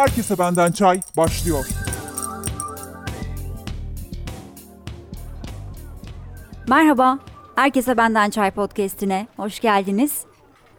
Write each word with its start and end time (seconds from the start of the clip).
Herkese 0.00 0.38
Benden 0.38 0.72
Çay 0.72 1.00
başlıyor. 1.16 1.66
Merhaba, 6.68 7.18
Herkese 7.54 7.96
Benden 7.96 8.30
Çay 8.30 8.50
Podcast'ine 8.50 9.26
hoş 9.36 9.60
geldiniz. 9.60 10.24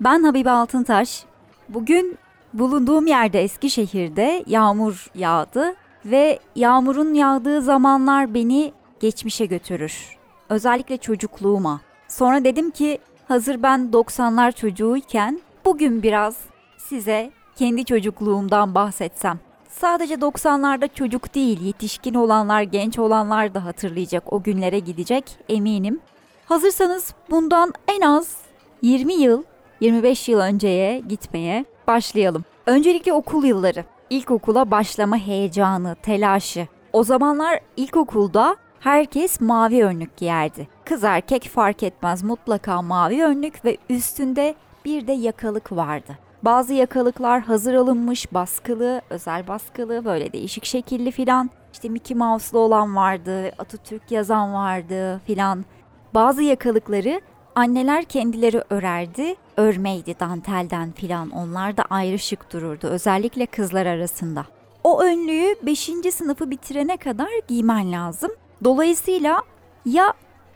Ben 0.01 0.23
Habibe 0.23 0.49
Altıntaş. 0.49 1.23
Bugün 1.69 2.17
bulunduğum 2.53 3.07
yerde 3.07 3.43
Eskişehir'de 3.43 4.43
yağmur 4.47 5.07
yağdı 5.15 5.75
ve 6.05 6.39
yağmurun 6.55 7.13
yağdığı 7.13 7.61
zamanlar 7.61 8.33
beni 8.33 8.73
geçmişe 8.99 9.45
götürür. 9.45 10.17
Özellikle 10.49 10.97
çocukluğuma. 10.97 11.81
Sonra 12.07 12.43
dedim 12.43 12.71
ki 12.71 12.99
hazır 13.27 13.63
ben 13.63 13.89
90'lar 13.93 14.51
çocuğuyken 14.51 15.39
bugün 15.65 16.03
biraz 16.03 16.37
size 16.77 17.31
kendi 17.55 17.85
çocukluğumdan 17.85 18.75
bahsetsem. 18.75 19.39
Sadece 19.69 20.15
90'larda 20.15 20.89
çocuk 20.93 21.35
değil, 21.35 21.61
yetişkin 21.61 22.13
olanlar, 22.13 22.61
genç 22.61 22.99
olanlar 22.99 23.53
da 23.53 23.65
hatırlayacak, 23.65 24.33
o 24.33 24.43
günlere 24.43 24.79
gidecek 24.79 25.37
eminim. 25.49 25.99
Hazırsanız 26.45 27.13
bundan 27.29 27.73
en 27.87 28.01
az 28.01 28.37
20 28.81 29.13
yıl, 29.13 29.43
25 29.81 30.29
yıl 30.29 30.39
önceye 30.39 30.99
gitmeye 30.99 31.65
başlayalım. 31.87 32.45
Öncelikle 32.65 33.13
okul 33.13 33.43
yılları. 33.43 33.85
İlkokula 34.09 34.71
başlama 34.71 35.17
heyecanı, 35.17 35.95
telaşı. 36.03 36.67
O 36.93 37.03
zamanlar 37.03 37.59
ilkokulda 37.77 38.55
herkes 38.79 39.41
mavi 39.41 39.85
önlük 39.85 40.17
giyerdi. 40.17 40.67
Kız 40.85 41.03
erkek 41.03 41.49
fark 41.49 41.83
etmez 41.83 42.23
mutlaka 42.23 42.81
mavi 42.81 43.23
önlük 43.23 43.65
ve 43.65 43.77
üstünde 43.89 44.55
bir 44.85 45.07
de 45.07 45.11
yakalık 45.11 45.71
vardı. 45.71 46.17
Bazı 46.43 46.73
yakalıklar 46.73 47.41
hazır 47.41 47.73
alınmış, 47.73 48.33
baskılı, 48.33 49.01
özel 49.09 49.47
baskılı, 49.47 50.05
böyle 50.05 50.33
değişik 50.33 50.65
şekilli 50.65 51.11
filan. 51.11 51.49
İşte 51.73 51.89
Mickey 51.89 52.17
Mouse'lu 52.17 52.59
olan 52.59 52.95
vardı, 52.95 53.51
Atatürk 53.57 54.11
yazan 54.11 54.53
vardı 54.53 55.21
filan. 55.25 55.65
Bazı 56.13 56.43
yakalıkları 56.43 57.21
anneler 57.55 58.03
kendileri 58.03 58.63
örerdi. 58.69 59.35
Örmeydi 59.57 60.19
dantelden 60.19 60.91
filan. 60.91 61.29
Onlar 61.29 61.77
da 61.77 61.83
ayrı 61.89 62.19
şık 62.19 62.53
dururdu. 62.53 62.87
Özellikle 62.87 63.45
kızlar 63.45 63.85
arasında. 63.85 64.45
O 64.83 65.01
önlüğü 65.01 65.55
5. 65.65 65.91
sınıfı 66.13 66.51
bitirene 66.51 66.97
kadar 66.97 67.29
giymen 67.47 67.91
lazım. 67.91 68.31
Dolayısıyla 68.63 69.41
ya 69.85 70.13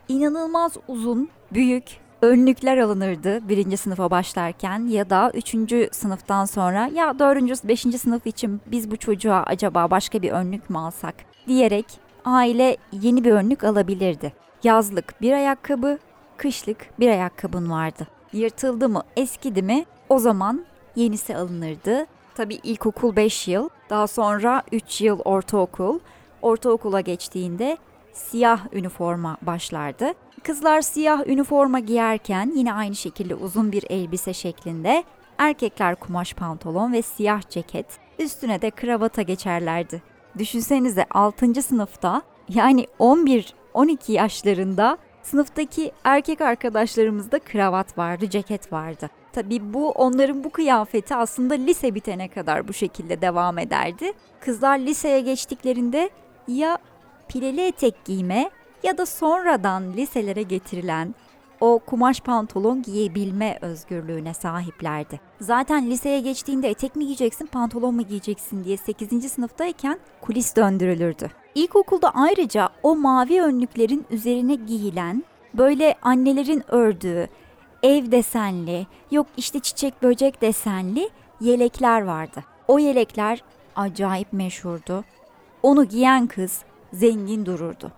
inanılmaz 0.08 0.76
uzun, 0.88 1.28
büyük, 1.52 1.84
önlükler 2.22 2.78
alınırdı 2.78 3.48
birinci 3.48 3.76
sınıfa 3.76 4.10
başlarken 4.10 4.86
ya 4.86 5.10
da 5.10 5.30
üçüncü 5.34 5.88
sınıftan 5.92 6.44
sonra 6.44 6.90
ya 6.94 7.18
dördüncü, 7.18 7.54
beşinci 7.64 7.98
sınıf 7.98 8.26
için 8.26 8.60
biz 8.66 8.90
bu 8.90 8.96
çocuğa 8.96 9.42
acaba 9.42 9.90
başka 9.90 10.22
bir 10.22 10.30
önlük 10.30 10.70
mü 10.70 10.78
alsak 10.78 11.14
diyerek 11.46 11.86
aile 12.24 12.76
yeni 12.92 13.24
bir 13.24 13.32
önlük 13.32 13.64
alabilirdi. 13.64 14.32
Yazlık 14.64 15.22
bir 15.22 15.32
ayakkabı, 15.32 15.98
kışlık 16.36 17.00
bir 17.00 17.08
ayakkabın 17.08 17.70
vardı. 17.70 18.06
Yırtıldı 18.32 18.88
mı, 18.88 19.02
eskidi 19.16 19.62
mi 19.62 19.84
o 20.08 20.18
zaman 20.18 20.64
yenisi 20.96 21.36
alınırdı. 21.36 22.06
Tabii 22.34 22.54
ilkokul 22.54 23.16
5 23.16 23.48
yıl, 23.48 23.68
daha 23.90 24.06
sonra 24.06 24.62
3 24.72 25.00
yıl 25.00 25.18
ortaokul. 25.24 25.98
Ortaokula 26.42 27.00
geçtiğinde 27.00 27.76
siyah 28.12 28.60
üniforma 28.72 29.36
başlardı. 29.42 30.12
Kızlar 30.46 30.80
siyah 30.80 31.26
üniforma 31.26 31.78
giyerken 31.78 32.52
yine 32.56 32.72
aynı 32.72 32.94
şekilde 32.94 33.34
uzun 33.34 33.72
bir 33.72 33.84
elbise 33.90 34.34
şeklinde, 34.34 35.04
erkekler 35.38 35.94
kumaş 35.94 36.34
pantolon 36.34 36.92
ve 36.92 37.02
siyah 37.02 37.50
ceket, 37.50 37.86
üstüne 38.18 38.62
de 38.62 38.70
kravata 38.70 39.22
geçerlerdi. 39.22 40.02
Düşünsenize 40.38 41.06
6. 41.10 41.62
sınıfta 41.62 42.22
yani 42.48 42.86
11 42.98 43.54
12 43.74 44.12
yaşlarında 44.12 44.98
sınıftaki 45.22 45.92
erkek 46.04 46.40
arkadaşlarımızda 46.40 47.38
kravat 47.38 47.98
vardı, 47.98 48.30
ceket 48.30 48.72
vardı. 48.72 49.10
Tabii 49.32 49.74
bu 49.74 49.90
onların 49.90 50.44
bu 50.44 50.50
kıyafeti 50.50 51.14
aslında 51.14 51.54
lise 51.54 51.94
bitene 51.94 52.28
kadar 52.28 52.68
bu 52.68 52.72
şekilde 52.72 53.20
devam 53.20 53.58
ederdi. 53.58 54.12
Kızlar 54.40 54.78
liseye 54.78 55.20
geçtiklerinde 55.20 56.10
ya 56.48 56.78
pileli 57.28 57.66
etek 57.66 58.04
giyme 58.04 58.50
ya 58.82 58.98
da 58.98 59.06
sonradan 59.06 59.92
liselere 59.92 60.42
getirilen 60.42 61.14
o 61.60 61.78
kumaş 61.86 62.20
pantolon 62.20 62.82
giyebilme 62.82 63.58
özgürlüğüne 63.60 64.34
sahiplerdi. 64.34 65.20
Zaten 65.40 65.90
liseye 65.90 66.20
geçtiğinde 66.20 66.70
etek 66.70 66.96
mi 66.96 67.04
giyeceksin, 67.04 67.46
pantolon 67.46 67.94
mu 67.94 68.02
giyeceksin 68.02 68.64
diye 68.64 68.76
8. 68.76 69.32
sınıftayken 69.32 69.98
kulis 70.20 70.56
döndürülürdü. 70.56 71.30
İlkokulda 71.54 72.10
ayrıca 72.14 72.68
o 72.82 72.96
mavi 72.96 73.42
önlüklerin 73.42 74.06
üzerine 74.10 74.54
giyilen 74.54 75.24
böyle 75.54 75.94
annelerin 76.02 76.62
ördüğü 76.68 77.28
ev 77.82 78.10
desenli, 78.10 78.86
yok 79.10 79.26
işte 79.36 79.60
çiçek 79.60 80.02
böcek 80.02 80.42
desenli 80.42 81.10
yelekler 81.40 82.02
vardı. 82.02 82.44
O 82.68 82.78
yelekler 82.78 83.42
acayip 83.76 84.32
meşhurdu. 84.32 85.04
Onu 85.62 85.84
giyen 85.84 86.26
kız 86.26 86.62
zengin 86.92 87.46
dururdu. 87.46 87.92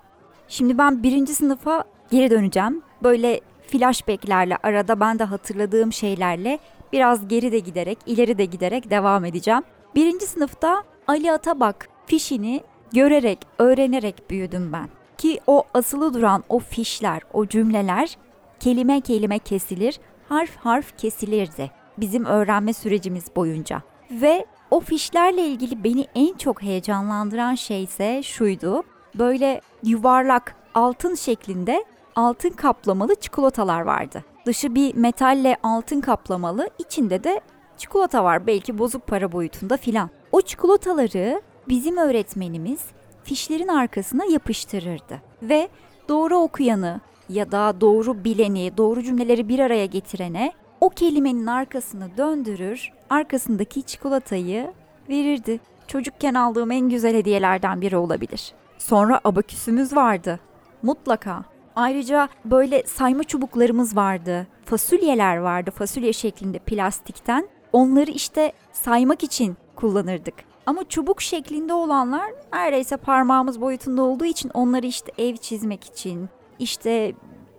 Şimdi 0.48 0.78
ben 0.78 1.02
birinci 1.02 1.34
sınıfa 1.34 1.84
geri 2.10 2.30
döneceğim. 2.30 2.82
Böyle 3.02 3.40
flashbacklerle 3.66 4.56
arada 4.62 5.00
ben 5.00 5.18
de 5.18 5.24
hatırladığım 5.24 5.92
şeylerle 5.92 6.58
biraz 6.92 7.28
geri 7.28 7.52
de 7.52 7.58
giderek, 7.58 7.98
ileri 8.06 8.38
de 8.38 8.44
giderek 8.44 8.90
devam 8.90 9.24
edeceğim. 9.24 9.62
Birinci 9.94 10.26
sınıfta 10.26 10.82
Ali 11.06 11.32
Atabak 11.32 11.88
fişini 12.06 12.60
görerek, 12.92 13.38
öğrenerek 13.58 14.30
büyüdüm 14.30 14.72
ben. 14.72 14.88
Ki 15.18 15.40
o 15.46 15.64
asılı 15.74 16.14
duran 16.14 16.44
o 16.48 16.58
fişler, 16.58 17.22
o 17.32 17.46
cümleler 17.46 18.16
kelime 18.60 19.00
kelime 19.00 19.38
kesilir, 19.38 20.00
harf 20.28 20.56
harf 20.56 20.98
kesilirdi 20.98 21.78
bizim 22.00 22.24
öğrenme 22.24 22.72
sürecimiz 22.72 23.24
boyunca. 23.36 23.82
Ve 24.10 24.46
o 24.70 24.80
fişlerle 24.80 25.46
ilgili 25.46 25.84
beni 25.84 26.06
en 26.14 26.36
çok 26.36 26.62
heyecanlandıran 26.62 27.54
şey 27.54 27.84
ise 27.84 28.22
şuydu. 28.22 28.82
Böyle 29.18 29.60
yuvarlak 29.82 30.54
altın 30.74 31.14
şeklinde 31.14 31.84
altın 32.16 32.50
kaplamalı 32.50 33.14
çikolatalar 33.14 33.80
vardı. 33.80 34.24
Dışı 34.46 34.74
bir 34.74 34.94
metalle 34.94 35.56
altın 35.62 36.00
kaplamalı, 36.00 36.70
içinde 36.78 37.24
de 37.24 37.40
çikolata 37.78 38.24
var 38.24 38.46
belki 38.46 38.78
bozuk 38.78 39.06
para 39.06 39.32
boyutunda 39.32 39.76
filan. 39.76 40.10
O 40.32 40.40
çikolataları 40.40 41.42
bizim 41.68 41.96
öğretmenimiz 41.96 42.80
fişlerin 43.24 43.68
arkasına 43.68 44.24
yapıştırırdı 44.24 45.22
ve 45.42 45.68
doğru 46.08 46.36
okuyanı 46.36 47.00
ya 47.28 47.52
da 47.52 47.80
doğru 47.80 48.24
bileni, 48.24 48.76
doğru 48.76 49.02
cümleleri 49.02 49.48
bir 49.48 49.58
araya 49.58 49.86
getirene 49.86 50.52
o 50.80 50.88
kelimenin 50.88 51.46
arkasını 51.46 52.16
döndürür, 52.16 52.92
arkasındaki 53.10 53.82
çikolatayı 53.82 54.72
verirdi. 55.08 55.60
Çocukken 55.86 56.34
aldığım 56.34 56.70
en 56.70 56.88
güzel 56.88 57.16
hediyelerden 57.16 57.80
biri 57.80 57.96
olabilir. 57.96 58.52
Sonra 58.78 59.20
abaküsümüz 59.24 59.96
vardı. 59.96 60.40
Mutlaka. 60.82 61.44
Ayrıca 61.76 62.28
böyle 62.44 62.82
sayma 62.86 63.24
çubuklarımız 63.24 63.96
vardı. 63.96 64.46
Fasulyeler 64.64 65.36
vardı 65.36 65.70
fasulye 65.70 66.12
şeklinde 66.12 66.58
plastikten. 66.58 67.48
Onları 67.72 68.10
işte 68.10 68.52
saymak 68.72 69.24
için 69.24 69.56
kullanırdık. 69.76 70.34
Ama 70.66 70.88
çubuk 70.88 71.22
şeklinde 71.22 71.72
olanlar 71.72 72.30
neredeyse 72.52 72.96
parmağımız 72.96 73.60
boyutunda 73.60 74.02
olduğu 74.02 74.24
için 74.24 74.50
onları 74.54 74.86
işte 74.86 75.12
ev 75.18 75.36
çizmek 75.36 75.84
için, 75.84 76.28
işte 76.58 77.12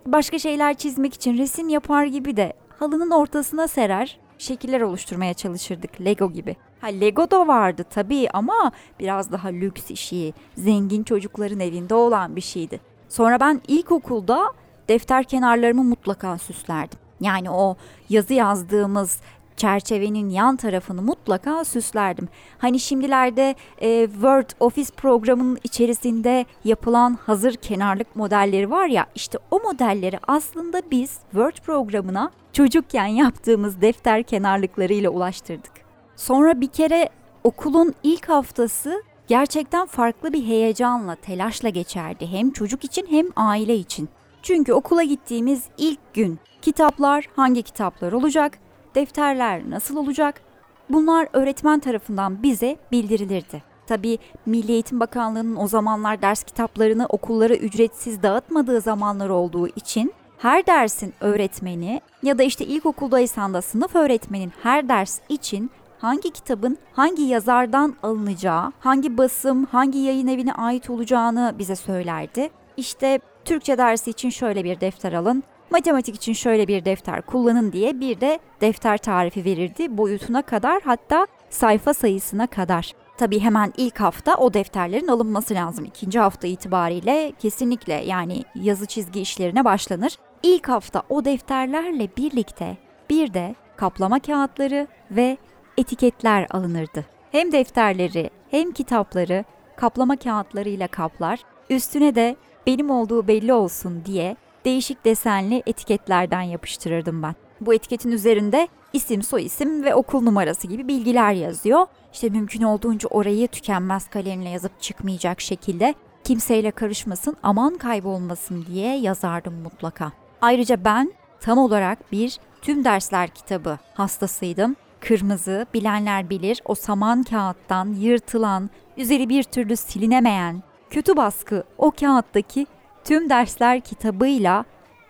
başka 0.06 0.38
şeyler 0.38 0.74
çizmek 0.74 1.14
için 1.14 1.38
resim 1.38 1.68
yapar 1.68 2.04
gibi 2.04 2.36
de 2.36 2.52
halının 2.78 3.10
ortasına 3.10 3.68
serer, 3.68 4.18
şekiller 4.40 4.80
oluşturmaya 4.80 5.34
çalışırdık 5.34 6.00
Lego 6.00 6.32
gibi. 6.32 6.56
Ha 6.80 6.86
Lego 6.86 7.30
da 7.30 7.48
vardı 7.48 7.84
tabii 7.90 8.28
ama 8.32 8.72
biraz 9.00 9.32
daha 9.32 9.48
lüks 9.48 9.90
işi, 9.90 10.34
zengin 10.56 11.02
çocukların 11.02 11.60
evinde 11.60 11.94
olan 11.94 12.36
bir 12.36 12.40
şeydi. 12.40 12.80
Sonra 13.08 13.40
ben 13.40 13.60
ilkokulda 13.68 14.52
defter 14.88 15.24
kenarlarımı 15.24 15.84
mutlaka 15.84 16.38
süslerdim. 16.38 16.98
Yani 17.20 17.50
o 17.50 17.76
yazı 18.08 18.34
yazdığımız 18.34 19.20
çerçevenin 19.60 20.30
yan 20.30 20.56
tarafını 20.56 21.02
mutlaka 21.02 21.64
süslerdim. 21.64 22.28
Hani 22.58 22.80
şimdilerde 22.80 23.54
e, 23.80 24.06
Word 24.12 24.50
Office 24.60 24.90
programının 24.96 25.58
içerisinde 25.64 26.46
yapılan 26.64 27.18
hazır 27.26 27.54
kenarlık 27.54 28.16
modelleri 28.16 28.70
var 28.70 28.86
ya 28.86 29.06
işte 29.14 29.38
o 29.50 29.60
modelleri 29.60 30.18
aslında 30.28 30.82
biz 30.90 31.18
Word 31.30 31.56
programına 31.66 32.30
çocukken 32.52 33.06
yaptığımız 33.06 33.80
defter 33.80 34.22
kenarlıklarıyla 34.22 35.10
ulaştırdık. 35.10 35.72
Sonra 36.16 36.60
bir 36.60 36.68
kere 36.68 37.08
okulun 37.44 37.94
ilk 38.02 38.28
haftası 38.28 39.02
gerçekten 39.28 39.86
farklı 39.86 40.32
bir 40.32 40.44
heyecanla, 40.44 41.14
telaşla 41.14 41.68
geçerdi. 41.68 42.26
Hem 42.26 42.50
çocuk 42.50 42.84
için 42.84 43.06
hem 43.10 43.26
aile 43.36 43.76
için. 43.76 44.08
Çünkü 44.42 44.72
okula 44.72 45.02
gittiğimiz 45.02 45.64
ilk 45.78 46.14
gün 46.14 46.38
kitaplar 46.62 47.28
hangi 47.36 47.62
kitaplar 47.62 48.12
olacak, 48.12 48.58
defterler 48.94 49.70
nasıl 49.70 49.96
olacak 49.96 50.40
bunlar 50.88 51.28
öğretmen 51.32 51.80
tarafından 51.80 52.42
bize 52.42 52.76
bildirilirdi. 52.92 53.62
Tabii 53.86 54.18
Milli 54.46 54.72
Eğitim 54.72 55.00
Bakanlığı'nın 55.00 55.56
o 55.56 55.68
zamanlar 55.68 56.22
ders 56.22 56.42
kitaplarını 56.42 57.06
okullara 57.06 57.54
ücretsiz 57.54 58.22
dağıtmadığı 58.22 58.80
zamanlar 58.80 59.28
olduğu 59.28 59.68
için 59.68 60.12
her 60.38 60.66
dersin 60.66 61.14
öğretmeni 61.20 62.00
ya 62.22 62.38
da 62.38 62.42
işte 62.42 62.64
ilkokuldaysan 62.64 63.54
da 63.54 63.62
sınıf 63.62 63.96
öğretmenin 63.96 64.52
her 64.62 64.88
ders 64.88 65.20
için 65.28 65.70
hangi 65.98 66.30
kitabın 66.30 66.78
hangi 66.92 67.22
yazardan 67.22 67.96
alınacağı, 68.02 68.72
hangi 68.80 69.18
basım, 69.18 69.64
hangi 69.64 69.98
yayın 69.98 70.26
evine 70.26 70.52
ait 70.52 70.90
olacağını 70.90 71.54
bize 71.58 71.76
söylerdi. 71.76 72.50
İşte 72.76 73.20
Türkçe 73.44 73.78
dersi 73.78 74.10
için 74.10 74.30
şöyle 74.30 74.64
bir 74.64 74.80
defter 74.80 75.12
alın, 75.12 75.42
matematik 75.70 76.14
için 76.14 76.32
şöyle 76.32 76.68
bir 76.68 76.84
defter 76.84 77.22
kullanın 77.22 77.72
diye 77.72 78.00
bir 78.00 78.20
de 78.20 78.38
defter 78.60 78.98
tarifi 78.98 79.44
verirdi 79.44 79.98
boyutuna 79.98 80.42
kadar 80.42 80.82
hatta 80.82 81.26
sayfa 81.50 81.94
sayısına 81.94 82.46
kadar. 82.46 82.92
Tabii 83.18 83.40
hemen 83.40 83.72
ilk 83.76 84.00
hafta 84.00 84.34
o 84.36 84.54
defterlerin 84.54 85.08
alınması 85.08 85.54
lazım. 85.54 85.84
İkinci 85.84 86.18
hafta 86.18 86.46
itibariyle 86.46 87.32
kesinlikle 87.38 87.94
yani 87.94 88.44
yazı 88.54 88.86
çizgi 88.86 89.20
işlerine 89.20 89.64
başlanır. 89.64 90.16
İlk 90.42 90.68
hafta 90.68 91.02
o 91.08 91.24
defterlerle 91.24 92.08
birlikte 92.16 92.76
bir 93.10 93.34
de 93.34 93.54
kaplama 93.76 94.18
kağıtları 94.20 94.86
ve 95.10 95.36
etiketler 95.78 96.46
alınırdı. 96.50 97.04
Hem 97.32 97.52
defterleri 97.52 98.30
hem 98.50 98.72
kitapları 98.72 99.44
kaplama 99.76 100.16
kağıtlarıyla 100.16 100.88
kaplar, 100.88 101.40
üstüne 101.70 102.14
de 102.14 102.36
benim 102.66 102.90
olduğu 102.90 103.28
belli 103.28 103.52
olsun 103.52 104.02
diye 104.04 104.36
değişik 104.64 105.04
desenli 105.04 105.62
etiketlerden 105.66 106.42
yapıştırırdım 106.42 107.22
ben. 107.22 107.34
Bu 107.60 107.74
etiketin 107.74 108.10
üzerinde 108.10 108.68
isim, 108.92 109.22
soyisim 109.22 109.84
ve 109.84 109.94
okul 109.94 110.22
numarası 110.22 110.66
gibi 110.66 110.88
bilgiler 110.88 111.32
yazıyor. 111.32 111.86
İşte 112.12 112.28
mümkün 112.28 112.62
olduğunca 112.62 113.08
orayı 113.08 113.48
tükenmez 113.48 114.10
kalemle 114.10 114.48
yazıp 114.48 114.80
çıkmayacak 114.80 115.40
şekilde 115.40 115.94
kimseyle 116.24 116.70
karışmasın, 116.70 117.36
aman 117.42 117.78
kaybolmasın 117.78 118.64
diye 118.66 118.96
yazardım 118.96 119.54
mutlaka. 119.54 120.12
Ayrıca 120.40 120.84
ben 120.84 121.12
tam 121.40 121.58
olarak 121.58 122.12
bir 122.12 122.38
tüm 122.62 122.84
dersler 122.84 123.28
kitabı 123.28 123.78
hastasıydım. 123.94 124.76
Kırmızı, 125.00 125.66
bilenler 125.74 126.30
bilir, 126.30 126.62
o 126.64 126.74
saman 126.74 127.22
kağıttan 127.22 127.86
yırtılan, 127.86 128.70
üzeri 128.96 129.28
bir 129.28 129.42
türlü 129.42 129.76
silinemeyen, 129.76 130.62
kötü 130.90 131.16
baskı 131.16 131.64
o 131.78 131.90
kağıttaki 131.90 132.66
tüm 133.10 133.30
dersler 133.30 133.80
kitabıyla 133.80 134.64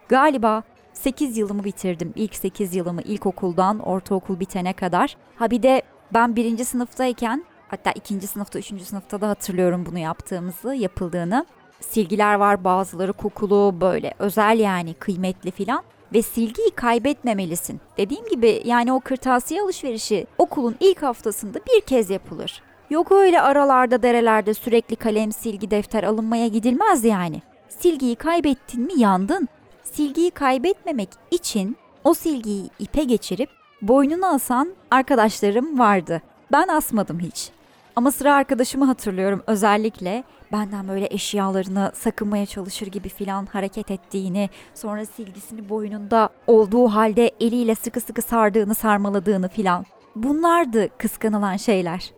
galiba 0.08 0.62
8 0.92 1.36
yılımı 1.36 1.64
bitirdim. 1.64 2.12
İlk 2.16 2.34
8 2.34 2.74
yılımı 2.74 3.02
ilkokuldan 3.02 3.78
ortaokul 3.78 4.40
bitene 4.40 4.72
kadar. 4.72 5.16
Ha 5.36 5.50
bir 5.50 5.62
de 5.62 5.82
ben 6.14 6.36
birinci 6.36 6.64
sınıftayken 6.64 7.44
hatta 7.68 7.92
ikinci 7.92 8.26
sınıfta, 8.26 8.58
üçüncü 8.58 8.84
sınıfta 8.84 9.20
da 9.20 9.28
hatırlıyorum 9.28 9.86
bunu 9.86 9.98
yaptığımızı, 9.98 10.74
yapıldığını. 10.74 11.46
Silgiler 11.80 12.34
var 12.34 12.64
bazıları 12.64 13.12
kokulu 13.12 13.80
böyle 13.80 14.14
özel 14.18 14.58
yani 14.58 14.94
kıymetli 14.94 15.50
filan 15.50 15.82
ve 16.14 16.22
silgiyi 16.22 16.70
kaybetmemelisin. 16.70 17.80
Dediğim 17.96 18.28
gibi 18.28 18.62
yani 18.64 18.92
o 18.92 19.00
kırtasiye 19.00 19.62
alışverişi 19.62 20.26
okulun 20.38 20.76
ilk 20.80 21.02
haftasında 21.02 21.58
bir 21.58 21.80
kez 21.80 22.10
yapılır. 22.10 22.62
Yok 22.90 23.12
öyle 23.12 23.40
aralarda 23.40 24.02
derelerde 24.02 24.54
sürekli 24.54 24.96
kalem 24.96 25.32
silgi 25.32 25.70
defter 25.70 26.02
alınmaya 26.02 26.46
gidilmez 26.46 27.04
yani. 27.04 27.42
Silgiyi 27.78 28.16
kaybettin 28.16 28.82
mi 28.82 28.92
yandın. 28.96 29.48
Silgiyi 29.82 30.30
kaybetmemek 30.30 31.08
için 31.30 31.76
o 32.04 32.14
silgiyi 32.14 32.70
ipe 32.78 33.04
geçirip 33.04 33.50
boynuna 33.82 34.28
asan 34.28 34.74
arkadaşlarım 34.90 35.78
vardı. 35.78 36.22
Ben 36.52 36.68
asmadım 36.68 37.20
hiç. 37.20 37.50
Ama 37.96 38.12
sıra 38.12 38.34
arkadaşımı 38.34 38.84
hatırlıyorum 38.84 39.42
özellikle 39.46 40.24
benden 40.52 40.88
böyle 40.88 41.06
eşyalarını 41.10 41.92
sakınmaya 41.94 42.46
çalışır 42.46 42.86
gibi 42.86 43.08
filan 43.08 43.46
hareket 43.46 43.90
ettiğini, 43.90 44.50
sonra 44.74 45.06
silgisini 45.06 45.68
boynunda 45.68 46.28
olduğu 46.46 46.88
halde 46.88 47.30
eliyle 47.40 47.74
sıkı 47.74 48.00
sıkı 48.00 48.22
sardığını, 48.22 48.74
sarmaladığını 48.74 49.48
filan. 49.48 49.86
Bunlardı 50.16 50.88
kıskanılan 50.98 51.56
şeyler. 51.56 52.12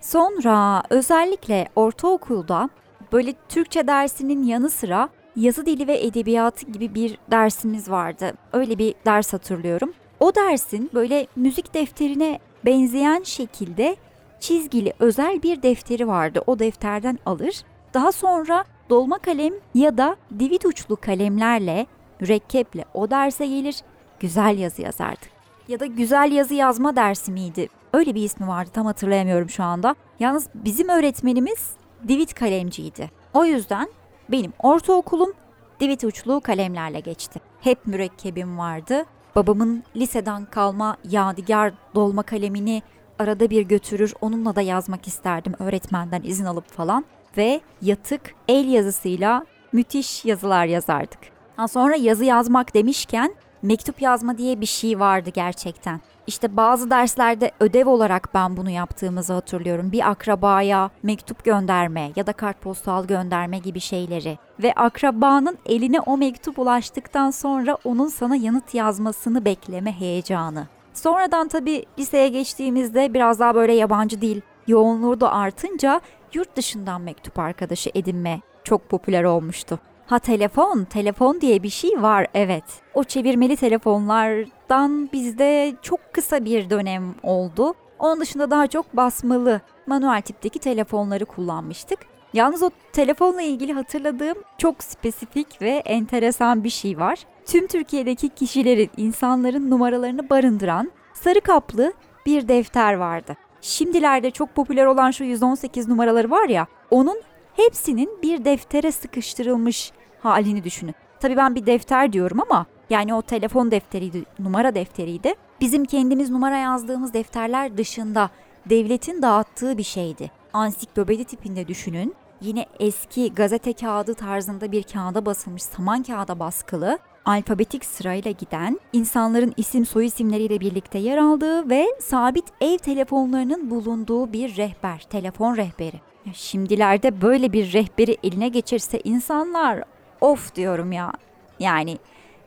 Sonra 0.00 0.82
özellikle 0.90 1.68
ortaokulda 1.76 2.70
böyle 3.14 3.34
Türkçe 3.48 3.86
dersinin 3.86 4.42
yanı 4.42 4.70
sıra 4.70 5.08
yazı 5.36 5.66
dili 5.66 5.86
ve 5.86 6.04
edebiyatı 6.04 6.66
gibi 6.66 6.94
bir 6.94 7.18
dersimiz 7.30 7.90
vardı. 7.90 8.32
Öyle 8.52 8.78
bir 8.78 8.94
ders 9.06 9.32
hatırlıyorum. 9.32 9.92
O 10.20 10.34
dersin 10.34 10.90
böyle 10.94 11.26
müzik 11.36 11.74
defterine 11.74 12.38
benzeyen 12.64 13.22
şekilde 13.22 13.96
çizgili 14.40 14.92
özel 14.98 15.42
bir 15.42 15.62
defteri 15.62 16.08
vardı. 16.08 16.42
O 16.46 16.58
defterden 16.58 17.18
alır. 17.26 17.54
Daha 17.94 18.12
sonra 18.12 18.64
dolma 18.90 19.18
kalem 19.18 19.54
ya 19.74 19.98
da 19.98 20.16
divit 20.38 20.66
uçlu 20.66 20.96
kalemlerle, 20.96 21.86
mürekkeple 22.20 22.84
o 22.94 23.10
derse 23.10 23.46
gelir, 23.46 23.76
güzel 24.20 24.58
yazı 24.58 24.82
yazardık. 24.82 25.30
Ya 25.68 25.80
da 25.80 25.86
güzel 25.86 26.32
yazı 26.32 26.54
yazma 26.54 26.96
dersi 26.96 27.32
miydi? 27.32 27.68
Öyle 27.92 28.14
bir 28.14 28.22
ismi 28.22 28.48
vardı 28.48 28.70
tam 28.72 28.86
hatırlayamıyorum 28.86 29.50
şu 29.50 29.62
anda. 29.62 29.94
Yalnız 30.20 30.48
bizim 30.54 30.88
öğretmenimiz 30.88 31.70
divit 32.08 32.34
kalemciydi. 32.34 33.10
O 33.34 33.44
yüzden 33.44 33.88
benim 34.28 34.52
ortaokulum 34.58 35.32
divit 35.80 36.04
uçlu 36.04 36.40
kalemlerle 36.40 37.00
geçti. 37.00 37.40
Hep 37.60 37.86
mürekkebim 37.86 38.58
vardı. 38.58 39.04
Babamın 39.34 39.84
liseden 39.96 40.44
kalma 40.44 40.96
yadigar 41.10 41.72
dolma 41.94 42.22
kalemini 42.22 42.82
arada 43.18 43.50
bir 43.50 43.62
götürür 43.62 44.14
onunla 44.20 44.56
da 44.56 44.60
yazmak 44.60 45.08
isterdim 45.08 45.54
öğretmenden 45.58 46.22
izin 46.22 46.44
alıp 46.44 46.72
falan 46.72 47.04
ve 47.36 47.60
yatık 47.82 48.34
el 48.48 48.68
yazısıyla 48.68 49.46
müthiş 49.72 50.24
yazılar 50.24 50.66
yazardık. 50.66 51.18
Ha 51.56 51.68
sonra 51.68 51.96
yazı 51.96 52.24
yazmak 52.24 52.74
demişken 52.74 53.34
mektup 53.62 54.02
yazma 54.02 54.38
diye 54.38 54.60
bir 54.60 54.66
şey 54.66 55.00
vardı 55.00 55.30
gerçekten. 55.34 56.00
İşte 56.26 56.56
bazı 56.56 56.90
derslerde 56.90 57.50
ödev 57.60 57.88
olarak 57.88 58.34
ben 58.34 58.56
bunu 58.56 58.70
yaptığımızı 58.70 59.32
hatırlıyorum. 59.32 59.92
Bir 59.92 60.10
akrabaya 60.10 60.90
mektup 61.02 61.44
gönderme 61.44 62.10
ya 62.16 62.26
da 62.26 62.32
kartpostal 62.32 63.06
gönderme 63.06 63.58
gibi 63.58 63.80
şeyleri. 63.80 64.38
Ve 64.62 64.72
akrabanın 64.72 65.58
eline 65.66 66.00
o 66.00 66.16
mektup 66.16 66.58
ulaştıktan 66.58 67.30
sonra 67.30 67.78
onun 67.84 68.08
sana 68.08 68.36
yanıt 68.36 68.74
yazmasını 68.74 69.44
bekleme 69.44 69.92
heyecanı. 69.92 70.66
Sonradan 70.94 71.48
tabii 71.48 71.84
liseye 71.98 72.28
geçtiğimizde 72.28 73.14
biraz 73.14 73.40
daha 73.40 73.54
böyle 73.54 73.72
yabancı 73.72 74.20
dil 74.20 74.40
yoğunluğu 74.66 75.20
da 75.20 75.32
artınca 75.32 76.00
yurt 76.34 76.56
dışından 76.56 77.00
mektup 77.00 77.38
arkadaşı 77.38 77.90
edinme 77.94 78.40
çok 78.64 78.88
popüler 78.88 79.24
olmuştu. 79.24 79.78
Ha 80.06 80.18
telefon, 80.18 80.84
telefon 80.84 81.40
diye 81.40 81.62
bir 81.62 81.68
şey 81.68 82.02
var 82.02 82.26
evet. 82.34 82.64
O 82.94 83.04
çevirmeli 83.04 83.56
telefonlardan 83.56 85.08
bizde 85.12 85.74
çok 85.82 86.00
kısa 86.12 86.44
bir 86.44 86.70
dönem 86.70 87.14
oldu. 87.22 87.74
Onun 87.98 88.20
dışında 88.20 88.50
daha 88.50 88.66
çok 88.66 88.96
basmalı, 88.96 89.60
manuel 89.86 90.22
tipteki 90.22 90.58
telefonları 90.58 91.24
kullanmıştık. 91.24 91.98
Yalnız 92.32 92.62
o 92.62 92.70
telefonla 92.92 93.42
ilgili 93.42 93.72
hatırladığım 93.72 94.36
çok 94.58 94.82
spesifik 94.82 95.62
ve 95.62 95.70
enteresan 95.70 96.64
bir 96.64 96.70
şey 96.70 96.98
var. 96.98 97.18
Tüm 97.46 97.66
Türkiye'deki 97.66 98.28
kişilerin, 98.28 98.90
insanların 98.96 99.70
numaralarını 99.70 100.30
barındıran 100.30 100.90
sarı 101.14 101.40
kaplı 101.40 101.92
bir 102.26 102.48
defter 102.48 102.94
vardı. 102.94 103.36
Şimdilerde 103.60 104.30
çok 104.30 104.54
popüler 104.54 104.86
olan 104.86 105.10
şu 105.10 105.24
118 105.24 105.88
numaraları 105.88 106.30
var 106.30 106.48
ya, 106.48 106.66
onun 106.90 107.22
hepsinin 107.56 108.22
bir 108.22 108.44
deftere 108.44 108.92
sıkıştırılmış 108.92 109.92
halini 110.20 110.64
düşünün. 110.64 110.94
Tabii 111.20 111.36
ben 111.36 111.54
bir 111.54 111.66
defter 111.66 112.12
diyorum 112.12 112.40
ama 112.40 112.66
yani 112.90 113.14
o 113.14 113.22
telefon 113.22 113.70
defteriydi, 113.70 114.24
numara 114.38 114.74
defteriydi. 114.74 115.34
Bizim 115.60 115.84
kendimiz 115.84 116.30
numara 116.30 116.56
yazdığımız 116.56 117.14
defterler 117.14 117.76
dışında 117.76 118.30
devletin 118.66 119.22
dağıttığı 119.22 119.78
bir 119.78 119.82
şeydi. 119.82 120.30
Ansiklopedi 120.52 121.24
tipinde 121.24 121.68
düşünün. 121.68 122.14
Yine 122.40 122.66
eski 122.80 123.34
gazete 123.34 123.72
kağıdı 123.72 124.14
tarzında 124.14 124.72
bir 124.72 124.82
kağıda 124.82 125.26
basılmış 125.26 125.62
saman 125.62 126.02
kağıda 126.02 126.38
baskılı, 126.38 126.98
alfabetik 127.24 127.84
sırayla 127.84 128.30
giden, 128.30 128.80
insanların 128.92 129.52
isim 129.56 129.86
soy 129.86 130.06
isimleriyle 130.06 130.60
birlikte 130.60 130.98
yer 130.98 131.18
aldığı 131.18 131.70
ve 131.70 131.86
sabit 132.00 132.44
ev 132.60 132.78
telefonlarının 132.78 133.70
bulunduğu 133.70 134.32
bir 134.32 134.56
rehber, 134.56 135.06
telefon 135.10 135.56
rehberi. 135.56 136.00
Ya 136.26 136.32
şimdilerde 136.32 137.22
böyle 137.22 137.52
bir 137.52 137.72
rehberi 137.72 138.16
eline 138.22 138.48
geçirse 138.48 139.00
insanlar 139.04 139.84
of 140.20 140.54
diyorum 140.54 140.92
ya. 140.92 141.12
Yani 141.58 141.98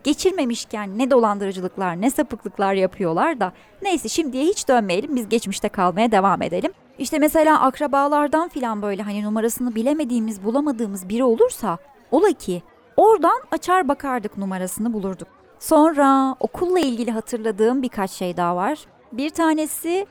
geçirmemişken 0.04 0.98
ne 0.98 1.10
dolandırıcılıklar 1.10 2.00
ne 2.00 2.10
sapıklıklar 2.10 2.74
yapıyorlar 2.74 3.40
da 3.40 3.52
neyse 3.82 4.08
şimdiye 4.08 4.44
hiç 4.44 4.68
dönmeyelim 4.68 5.16
biz 5.16 5.28
geçmişte 5.28 5.68
kalmaya 5.68 6.12
devam 6.12 6.42
edelim. 6.42 6.72
İşte 6.98 7.18
mesela 7.18 7.60
akrabalardan 7.60 8.48
filan 8.48 8.82
böyle 8.82 9.02
hani 9.02 9.24
numarasını 9.24 9.74
bilemediğimiz 9.74 10.44
bulamadığımız 10.44 11.08
biri 11.08 11.24
olursa 11.24 11.78
ola 12.10 12.32
ki 12.32 12.62
oradan 12.96 13.40
açar 13.50 13.88
bakardık 13.88 14.38
numarasını 14.38 14.92
bulurduk. 14.92 15.28
Sonra 15.58 16.36
okulla 16.40 16.78
ilgili 16.78 17.10
hatırladığım 17.10 17.82
birkaç 17.82 18.10
şey 18.10 18.36
daha 18.36 18.56
var. 18.56 18.78
Bir 19.12 19.30
tanesi 19.30 20.06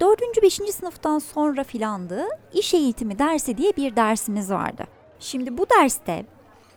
4. 0.00 0.42
5. 0.42 0.54
sınıftan 0.54 1.18
sonra 1.18 1.64
filandı. 1.64 2.24
İş 2.52 2.74
eğitimi 2.74 3.18
dersi 3.18 3.58
diye 3.58 3.72
bir 3.76 3.96
dersimiz 3.96 4.50
vardı. 4.50 4.84
Şimdi 5.20 5.58
bu 5.58 5.66
derste 5.70 6.24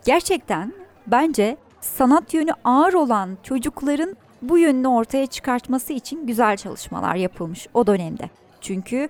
gerçekten 0.06 0.74
bence 1.08 1.58
sanat 1.82 2.34
yönü 2.34 2.52
ağır 2.64 2.94
olan 2.94 3.38
çocukların 3.44 4.18
bu 4.42 4.58
yönünü 4.58 4.88
ortaya 4.88 5.26
çıkartması 5.26 5.94
için 5.94 6.28
güzel 6.28 6.58
çalışmalar 6.58 7.16
yapılmış 7.16 7.68
o 7.74 7.88
dönemde. 7.88 8.30
Çünkü 8.62 9.10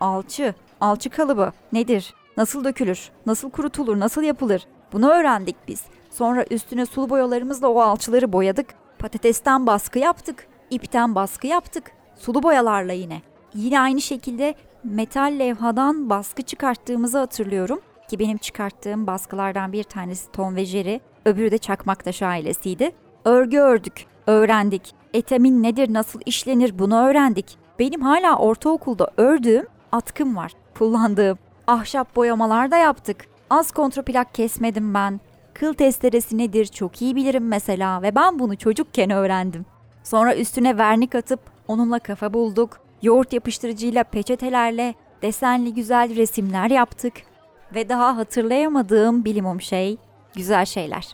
alçı, 0.00 0.54
alçı 0.80 1.10
kalıbı 1.10 1.52
nedir? 1.72 2.14
Nasıl 2.36 2.64
dökülür? 2.64 3.10
Nasıl 3.26 3.50
kurutulur? 3.50 4.00
Nasıl 4.00 4.22
yapılır? 4.22 4.66
Bunu 4.92 5.10
öğrendik 5.10 5.56
biz. 5.68 5.82
Sonra 6.10 6.44
üstüne 6.50 6.86
sulu 6.86 7.10
boyalarımızla 7.10 7.68
o 7.68 7.80
alçıları 7.80 8.32
boyadık. 8.32 8.74
Patatesten 8.98 9.66
baskı 9.66 9.98
yaptık. 9.98 10.46
ipten 10.70 11.14
baskı 11.14 11.46
yaptık. 11.46 11.92
Sulu 12.16 12.42
boyalarla 12.42 12.92
yine. 12.92 13.22
Yine 13.54 13.80
aynı 13.80 14.00
şekilde 14.00 14.54
metal 14.84 15.38
levhadan 15.38 16.10
baskı 16.10 16.42
çıkarttığımızı 16.42 17.18
hatırlıyorum. 17.18 17.80
Ki 18.08 18.18
benim 18.18 18.38
çıkarttığım 18.38 19.06
baskılardan 19.06 19.72
bir 19.72 19.82
tanesi 19.82 20.32
Tom 20.32 20.56
ve 20.56 20.64
Jerry, 20.64 21.00
öbürü 21.24 21.50
de 21.50 21.58
Çakmaktaş 21.58 22.22
ailesiydi. 22.22 22.92
Örgü 23.24 23.58
ördük, 23.58 24.06
öğrendik. 24.26 24.94
Etamin 25.14 25.62
nedir, 25.62 25.92
nasıl 25.92 26.20
işlenir 26.26 26.78
bunu 26.78 26.96
öğrendik. 26.96 27.58
Benim 27.78 28.00
hala 28.00 28.36
ortaokulda 28.36 29.10
ördüğüm 29.16 29.66
atkım 29.92 30.36
var, 30.36 30.52
kullandığım. 30.78 31.38
Ahşap 31.66 32.16
boyamalar 32.16 32.70
da 32.70 32.76
yaptık. 32.76 33.26
Az 33.50 33.70
kontraplak 33.70 34.34
kesmedim 34.34 34.94
ben. 34.94 35.20
Kıl 35.54 35.74
testeresi 35.74 36.38
nedir 36.38 36.66
çok 36.66 37.02
iyi 37.02 37.16
bilirim 37.16 37.48
mesela 37.48 38.02
ve 38.02 38.14
ben 38.14 38.38
bunu 38.38 38.56
çocukken 38.56 39.10
öğrendim. 39.10 39.66
Sonra 40.04 40.36
üstüne 40.36 40.78
vernik 40.78 41.14
atıp 41.14 41.40
onunla 41.68 41.98
kafa 41.98 42.34
bulduk. 42.34 42.81
Yoğurt 43.02 43.32
yapıştırıcıyla 43.32 44.04
peçetelerle 44.04 44.94
desenli 45.22 45.74
güzel 45.74 46.16
resimler 46.16 46.70
yaptık. 46.70 47.14
Ve 47.74 47.88
daha 47.88 48.16
hatırlayamadığım 48.16 49.24
bilimum 49.24 49.60
şey 49.60 49.96
güzel 50.36 50.64
şeyler. 50.64 51.08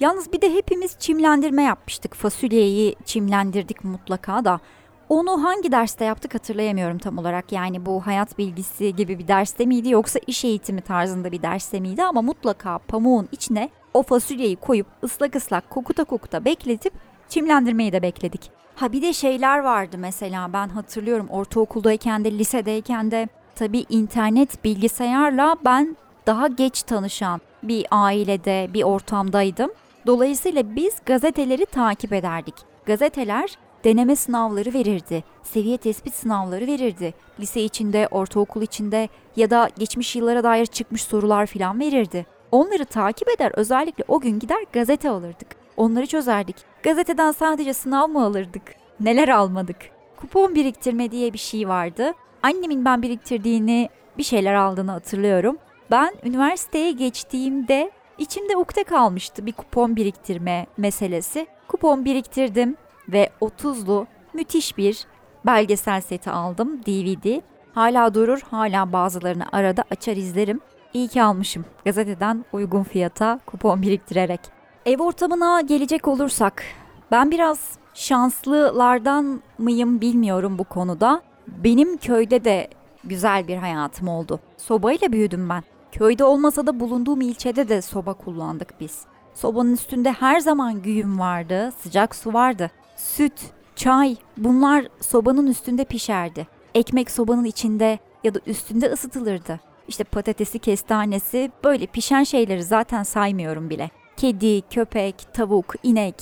Yalnız 0.00 0.32
bir 0.32 0.40
de 0.40 0.54
hepimiz 0.54 0.98
çimlendirme 0.98 1.62
yapmıştık. 1.62 2.14
Fasulyeyi 2.14 2.96
çimlendirdik 3.04 3.84
mutlaka 3.84 4.44
da. 4.44 4.60
Onu 5.08 5.44
hangi 5.44 5.72
derste 5.72 6.04
yaptık 6.04 6.34
hatırlayamıyorum 6.34 6.98
tam 6.98 7.18
olarak. 7.18 7.52
Yani 7.52 7.86
bu 7.86 8.06
hayat 8.06 8.38
bilgisi 8.38 8.96
gibi 8.96 9.18
bir 9.18 9.28
derste 9.28 9.66
miydi 9.66 9.88
yoksa 9.88 10.18
iş 10.26 10.44
eğitimi 10.44 10.80
tarzında 10.80 11.32
bir 11.32 11.42
derste 11.42 11.80
miydi 11.80 12.02
ama 12.02 12.22
mutlaka 12.22 12.78
pamuğun 12.78 13.28
içine 13.32 13.70
o 13.94 14.02
fasulyeyi 14.02 14.56
koyup 14.56 14.86
ıslak 15.02 15.36
ıslak 15.36 15.70
kokuta 15.70 16.04
kokuta 16.04 16.44
bekletip 16.44 16.92
çimlendirmeyi 17.28 17.92
de 17.92 18.02
bekledik. 18.02 18.50
Ha 18.74 18.92
bir 18.92 19.02
de 19.02 19.12
şeyler 19.12 19.58
vardı 19.58 19.96
mesela 19.98 20.52
ben 20.52 20.68
hatırlıyorum 20.68 21.28
ortaokuldayken 21.28 22.24
de 22.24 22.38
lisedeyken 22.38 23.10
de 23.10 23.28
tabii 23.54 23.84
internet 23.88 24.64
bilgisayarla 24.64 25.56
ben 25.64 25.96
daha 26.26 26.46
geç 26.46 26.82
tanışan 26.82 27.40
bir 27.62 27.86
ailede 27.90 28.68
bir 28.74 28.82
ortamdaydım. 28.82 29.70
Dolayısıyla 30.06 30.76
biz 30.76 30.94
gazeteleri 31.06 31.66
takip 31.66 32.12
ederdik. 32.12 32.54
Gazeteler 32.86 33.58
deneme 33.84 34.16
sınavları 34.16 34.74
verirdi, 34.74 35.24
seviye 35.42 35.76
tespit 35.76 36.14
sınavları 36.14 36.66
verirdi. 36.66 37.14
Lise 37.40 37.60
içinde, 37.60 38.08
ortaokul 38.10 38.62
içinde 38.62 39.08
ya 39.36 39.50
da 39.50 39.70
geçmiş 39.78 40.16
yıllara 40.16 40.44
dair 40.44 40.66
çıkmış 40.66 41.02
sorular 41.02 41.46
filan 41.46 41.80
verirdi. 41.80 42.26
Onları 42.52 42.84
takip 42.84 43.28
eder 43.28 43.52
özellikle 43.54 44.04
o 44.08 44.20
gün 44.20 44.38
gider 44.38 44.64
gazete 44.72 45.10
alırdık. 45.10 45.48
Onları 45.76 46.06
çözerdik. 46.06 46.56
Gazeteden 46.86 47.32
sadece 47.32 47.74
sınav 47.74 48.08
mı 48.08 48.24
alırdık? 48.24 48.62
Neler 49.00 49.28
almadık? 49.28 49.76
Kupon 50.16 50.54
biriktirme 50.54 51.10
diye 51.10 51.32
bir 51.32 51.38
şey 51.38 51.68
vardı. 51.68 52.12
Annemin 52.42 52.84
ben 52.84 53.02
biriktirdiğini, 53.02 53.88
bir 54.18 54.22
şeyler 54.22 54.54
aldığını 54.54 54.90
hatırlıyorum. 54.90 55.58
Ben 55.90 56.14
üniversiteye 56.24 56.92
geçtiğimde 56.92 57.90
içimde 58.18 58.56
ukde 58.56 58.84
kalmıştı 58.84 59.46
bir 59.46 59.52
kupon 59.52 59.96
biriktirme 59.96 60.66
meselesi. 60.76 61.46
Kupon 61.68 62.04
biriktirdim 62.04 62.76
ve 63.08 63.30
30'lu 63.40 64.06
müthiş 64.34 64.78
bir 64.78 65.06
belgesel 65.46 66.00
seti 66.00 66.30
aldım 66.30 66.82
DVD. 66.82 67.40
Hala 67.74 68.14
durur, 68.14 68.40
hala 68.50 68.92
bazılarını 68.92 69.44
arada 69.52 69.84
açar 69.90 70.16
izlerim. 70.16 70.60
İyi 70.94 71.08
ki 71.08 71.22
almışım. 71.22 71.64
Gazeteden 71.84 72.44
uygun 72.52 72.82
fiyata 72.82 73.40
kupon 73.46 73.82
biriktirerek. 73.82 74.55
Ev 74.86 75.02
ortamına 75.02 75.60
gelecek 75.60 76.08
olursak, 76.08 76.62
ben 77.10 77.30
biraz 77.30 77.70
şanslılardan 77.94 79.42
mıyım 79.58 80.00
bilmiyorum 80.00 80.58
bu 80.58 80.64
konuda. 80.64 81.22
Benim 81.48 81.96
köyde 81.96 82.44
de 82.44 82.68
güzel 83.04 83.48
bir 83.48 83.56
hayatım 83.56 84.08
oldu. 84.08 84.40
Sobayla 84.56 85.12
büyüdüm 85.12 85.48
ben. 85.48 85.62
Köyde 85.92 86.24
olmasa 86.24 86.66
da 86.66 86.80
bulunduğum 86.80 87.20
ilçede 87.20 87.68
de 87.68 87.82
soba 87.82 88.14
kullandık 88.14 88.80
biz. 88.80 89.00
Sobanın 89.34 89.72
üstünde 89.72 90.12
her 90.12 90.40
zaman 90.40 90.82
güğüm 90.82 91.18
vardı, 91.18 91.72
sıcak 91.82 92.14
su 92.14 92.32
vardı. 92.32 92.70
Süt, 92.96 93.40
çay 93.76 94.16
bunlar 94.36 94.86
sobanın 95.00 95.46
üstünde 95.46 95.84
pişerdi. 95.84 96.46
Ekmek 96.74 97.10
sobanın 97.10 97.44
içinde 97.44 97.98
ya 98.24 98.34
da 98.34 98.40
üstünde 98.46 98.86
ısıtılırdı. 98.92 99.60
İşte 99.88 100.04
patatesi, 100.04 100.58
kestanesi 100.58 101.50
böyle 101.64 101.86
pişen 101.86 102.24
şeyleri 102.24 102.64
zaten 102.64 103.02
saymıyorum 103.02 103.70
bile. 103.70 103.90
Kedi, 104.16 104.62
köpek, 104.62 105.34
tavuk, 105.34 105.74
inek 105.82 106.14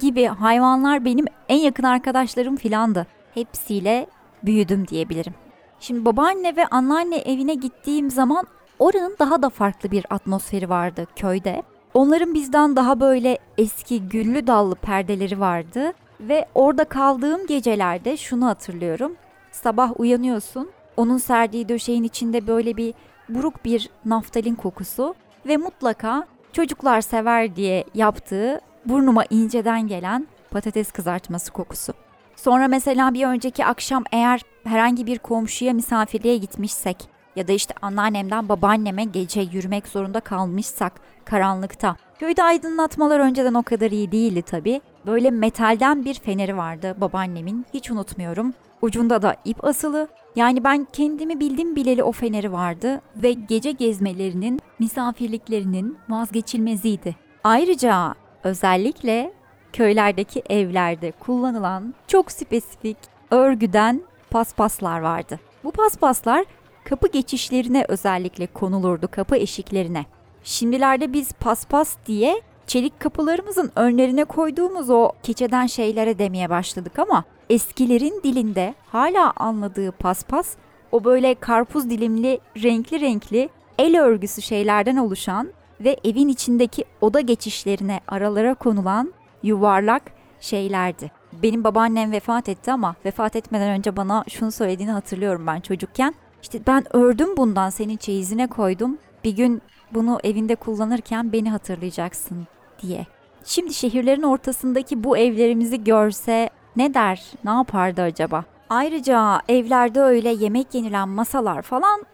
gibi 0.00 0.26
hayvanlar 0.26 1.04
benim 1.04 1.24
en 1.48 1.56
yakın 1.56 1.82
arkadaşlarım 1.82 2.56
filandı. 2.56 3.06
Hepsiyle 3.34 4.06
büyüdüm 4.42 4.88
diyebilirim. 4.88 5.34
Şimdi 5.80 6.04
babaanne 6.04 6.56
ve 6.56 6.66
anneanne 6.66 7.16
evine 7.16 7.54
gittiğim 7.54 8.10
zaman 8.10 8.46
oranın 8.78 9.16
daha 9.18 9.42
da 9.42 9.48
farklı 9.48 9.90
bir 9.90 10.06
atmosferi 10.10 10.68
vardı 10.68 11.06
köyde. 11.16 11.62
Onların 11.94 12.34
bizden 12.34 12.76
daha 12.76 13.00
böyle 13.00 13.38
eski 13.58 14.08
güllü 14.08 14.46
dallı 14.46 14.74
perdeleri 14.74 15.40
vardı 15.40 15.92
ve 16.20 16.46
orada 16.54 16.84
kaldığım 16.84 17.46
gecelerde 17.46 18.16
şunu 18.16 18.46
hatırlıyorum. 18.46 19.16
Sabah 19.52 20.00
uyanıyorsun, 20.00 20.70
onun 20.96 21.18
serdiği 21.18 21.68
döşeğin 21.68 22.02
içinde 22.02 22.46
böyle 22.46 22.76
bir 22.76 22.94
buruk 23.28 23.64
bir 23.64 23.90
naftalin 24.04 24.54
kokusu 24.54 25.14
ve 25.46 25.56
mutlaka 25.56 26.26
çocuklar 26.56 27.00
sever 27.00 27.56
diye 27.56 27.84
yaptığı 27.94 28.60
burnuma 28.84 29.24
inceden 29.30 29.86
gelen 29.86 30.26
patates 30.50 30.92
kızartması 30.92 31.52
kokusu. 31.52 31.92
Sonra 32.36 32.68
mesela 32.68 33.14
bir 33.14 33.24
önceki 33.24 33.64
akşam 33.64 34.04
eğer 34.12 34.40
herhangi 34.64 35.06
bir 35.06 35.18
komşuya 35.18 35.72
misafirliğe 35.72 36.36
gitmişsek 36.36 37.15
ya 37.36 37.48
da 37.48 37.52
işte 37.52 37.74
anneannemden 37.82 38.48
babaanneme 38.48 39.04
gece 39.04 39.40
yürümek 39.40 39.88
zorunda 39.88 40.20
kalmışsak 40.20 40.92
karanlıkta. 41.24 41.96
Köyde 42.18 42.42
aydınlatmalar 42.42 43.20
önceden 43.20 43.54
o 43.54 43.62
kadar 43.62 43.90
iyi 43.90 44.12
değildi 44.12 44.42
tabii. 44.42 44.80
Böyle 45.06 45.30
metalden 45.30 46.04
bir 46.04 46.14
feneri 46.14 46.56
vardı 46.56 46.96
babaannemin 47.00 47.66
hiç 47.74 47.90
unutmuyorum. 47.90 48.54
Ucunda 48.82 49.22
da 49.22 49.36
ip 49.44 49.64
asılı. 49.64 50.08
Yani 50.36 50.64
ben 50.64 50.86
kendimi 50.92 51.40
bildim 51.40 51.76
bileli 51.76 52.02
o 52.02 52.12
feneri 52.12 52.52
vardı 52.52 53.00
ve 53.16 53.32
gece 53.32 53.70
gezmelerinin, 53.70 54.60
misafirliklerinin 54.78 55.98
vazgeçilmeziydi. 56.08 57.16
Ayrıca 57.44 58.14
özellikle 58.44 59.32
köylerdeki 59.72 60.42
evlerde 60.48 61.10
kullanılan 61.10 61.94
çok 62.08 62.32
spesifik 62.32 62.96
örgüden 63.30 64.02
paspaslar 64.30 65.00
vardı. 65.00 65.40
Bu 65.64 65.70
paspaslar 65.70 66.44
kapı 66.88 67.08
geçişlerine 67.08 67.84
özellikle 67.88 68.46
konulurdu, 68.46 69.08
kapı 69.10 69.36
eşiklerine. 69.36 70.06
Şimdilerde 70.44 71.12
biz 71.12 71.32
paspas 71.32 71.96
diye 72.06 72.42
çelik 72.66 73.00
kapılarımızın 73.00 73.72
önlerine 73.76 74.24
koyduğumuz 74.24 74.90
o 74.90 75.12
keçeden 75.22 75.66
şeylere 75.66 76.18
demeye 76.18 76.50
başladık 76.50 76.98
ama 76.98 77.24
eskilerin 77.50 78.20
dilinde 78.24 78.74
hala 78.86 79.32
anladığı 79.36 79.92
paspas 79.92 80.56
o 80.92 81.04
böyle 81.04 81.34
karpuz 81.34 81.90
dilimli 81.90 82.40
renkli 82.62 83.00
renkli 83.00 83.48
el 83.78 84.00
örgüsü 84.00 84.42
şeylerden 84.42 84.96
oluşan 84.96 85.48
ve 85.80 85.96
evin 86.04 86.28
içindeki 86.28 86.84
oda 87.00 87.20
geçişlerine 87.20 88.00
aralara 88.08 88.54
konulan 88.54 89.12
yuvarlak 89.42 90.02
şeylerdi. 90.40 91.10
Benim 91.32 91.64
babaannem 91.64 92.12
vefat 92.12 92.48
etti 92.48 92.72
ama 92.72 92.94
vefat 93.04 93.36
etmeden 93.36 93.68
önce 93.70 93.96
bana 93.96 94.24
şunu 94.28 94.52
söylediğini 94.52 94.92
hatırlıyorum 94.92 95.46
ben 95.46 95.60
çocukken. 95.60 96.14
İşte 96.42 96.60
ben 96.66 96.96
ördüm 96.96 97.36
bundan 97.36 97.70
senin 97.70 97.96
çeyizine 97.96 98.46
koydum. 98.46 98.98
Bir 99.24 99.36
gün 99.36 99.62
bunu 99.94 100.20
evinde 100.24 100.54
kullanırken 100.54 101.32
beni 101.32 101.50
hatırlayacaksın 101.50 102.46
diye. 102.82 103.06
Şimdi 103.44 103.74
şehirlerin 103.74 104.22
ortasındaki 104.22 105.04
bu 105.04 105.18
evlerimizi 105.18 105.84
görse 105.84 106.50
ne 106.76 106.94
der, 106.94 107.32
ne 107.44 107.50
yapardı 107.50 108.02
acaba? 108.02 108.44
Ayrıca 108.70 109.42
evlerde 109.48 110.00
öyle 110.00 110.28
yemek 110.28 110.74
yenilen 110.74 111.08
masalar 111.08 111.62
falan 111.62 112.06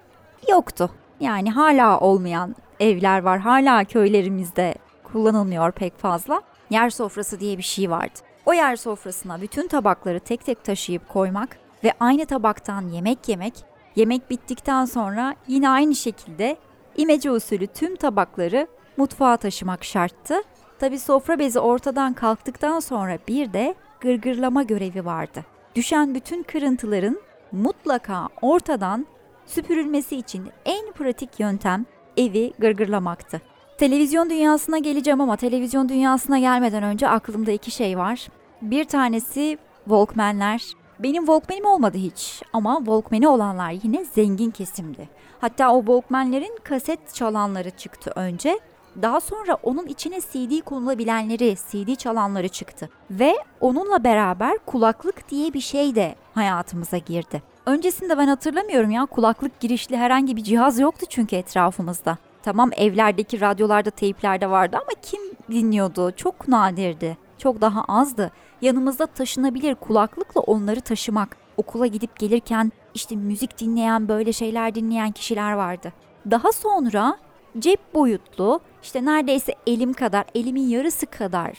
yoktu. 0.49 0.91
Yani 1.21 1.51
hala 1.51 2.01
olmayan 2.01 2.57
evler 2.81 3.23
var. 3.23 3.39
Hala 3.39 3.85
köylerimizde 3.85 4.75
kullanılmıyor 5.05 5.73
pek 5.73 5.99
fazla. 5.99 6.43
Yer 6.71 6.91
sofrası 6.91 7.41
diye 7.41 7.59
bir 7.59 7.63
şey 7.63 7.91
vardı. 7.91 8.19
O 8.47 8.53
yer 8.53 8.77
sofrasına 8.77 9.41
bütün 9.41 9.69
tabakları 9.69 10.21
tek 10.21 10.45
tek 10.45 10.65
taşıyıp 10.65 11.09
koymak 11.09 11.59
ve 11.85 11.93
aynı 12.01 12.27
tabaktan 12.27 12.89
yemek 12.89 13.29
yemek, 13.29 13.55
yemek 13.97 14.31
bittikten 14.31 14.85
sonra 14.85 15.35
yine 15.49 15.69
aynı 15.69 15.95
şekilde 15.95 16.57
imece 16.97 17.31
usulü 17.31 17.67
tüm 17.67 17.97
tabakları 17.97 18.67
mutfağa 18.97 19.37
taşımak 19.37 19.85
şarttı. 19.85 20.35
Tabi 20.79 20.99
sofra 20.99 21.39
bezi 21.39 21.59
ortadan 21.59 22.15
kalktıktan 22.15 22.81
sonra 22.81 23.19
bir 23.29 23.53
de 23.53 23.75
gırgırlama 24.01 24.63
görevi 24.63 25.05
vardı. 25.05 25.45
Düşen 25.75 26.15
bütün 26.15 26.43
kırıntıların 26.43 27.21
mutlaka 27.53 28.29
ortadan 28.43 29.07
süpürülmesi 29.47 30.17
için 30.17 30.49
en 30.65 30.93
pratik 30.93 31.41
yöntem 31.41 31.87
evi 32.17 32.53
gırgırlamaktı. 32.59 33.41
Televizyon 33.79 34.31
dünyasına 34.31 34.79
geleceğim 34.79 35.21
ama 35.21 35.37
televizyon 35.37 35.89
dünyasına 35.89 36.39
gelmeden 36.39 36.83
önce 36.83 37.09
aklımda 37.09 37.51
iki 37.51 37.71
şey 37.71 37.99
var. 37.99 38.29
Bir 38.63 38.85
tanesi 38.85 39.59
Walkman'ler. 39.85 40.82
Benim 40.99 41.27
Walkman'im 41.27 41.65
olmadı 41.65 41.99
hiç 41.99 42.43
ama 42.53 42.77
Walkman'i 42.79 43.29
olanlar 43.29 43.75
yine 43.83 44.05
zengin 44.05 44.51
kesimdi. 44.51 45.09
Hatta 45.41 45.73
o 45.75 45.79
Walkman'lerin 45.79 46.59
kaset 46.65 47.15
çalanları 47.15 47.71
çıktı 47.71 48.13
önce. 48.15 48.61
Daha 49.03 49.21
sonra 49.21 49.59
onun 49.63 49.87
içine 49.87 50.21
CD 50.21 50.61
konulabilenleri, 50.65 51.57
CD 51.71 51.95
çalanları 51.95 52.49
çıktı. 52.49 52.89
Ve 53.11 53.35
onunla 53.61 54.05
beraber 54.05 54.59
kulaklık 54.67 55.31
diye 55.31 55.53
bir 55.53 55.61
şey 55.61 55.95
de 55.95 56.15
hayatımıza 56.35 56.99
girdi. 56.99 57.43
Öncesinde 57.67 58.19
ben 58.19 58.27
hatırlamıyorum 58.27 58.91
ya 58.91 59.07
kulaklık 59.07 59.61
girişli 59.61 59.97
herhangi 59.97 60.37
bir 60.37 60.45
cihaz 60.45 60.79
yoktu 60.79 61.07
çünkü 61.09 61.37
etrafımızda. 61.37 62.19
Tamam 62.43 62.71
evlerdeki 62.77 63.41
radyolarda 63.41 63.91
teyplerde 63.91 64.51
vardı 64.51 64.77
ama 64.77 65.01
kim 65.03 65.21
dinliyordu? 65.51 66.13
Çok 66.17 66.49
nadirdi. 66.49 67.17
Çok 67.43 67.61
daha 67.61 67.85
azdı. 67.85 68.31
Yanımızda 68.61 69.07
taşınabilir 69.07 69.75
kulaklıkla 69.75 70.41
onları 70.41 70.81
taşımak. 70.81 71.37
Okula 71.57 71.87
gidip 71.87 72.19
gelirken 72.19 72.73
işte 72.95 73.17
müzik 73.17 73.61
dinleyen 73.61 74.09
böyle 74.09 74.33
şeyler 74.33 74.75
dinleyen 74.75 75.13
kişiler 75.13 75.53
vardı. 75.53 75.93
Daha 76.31 76.53
sonra 76.53 77.17
cep 77.59 77.95
boyutlu 77.95 78.61
işte 78.83 79.05
neredeyse 79.05 79.55
elim 79.67 79.93
kadar, 79.93 80.25
elimin 80.35 80.69
yarısı 80.69 81.07
kadar 81.07 81.59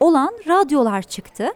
olan 0.00 0.34
radyolar 0.48 1.02
çıktı. 1.02 1.48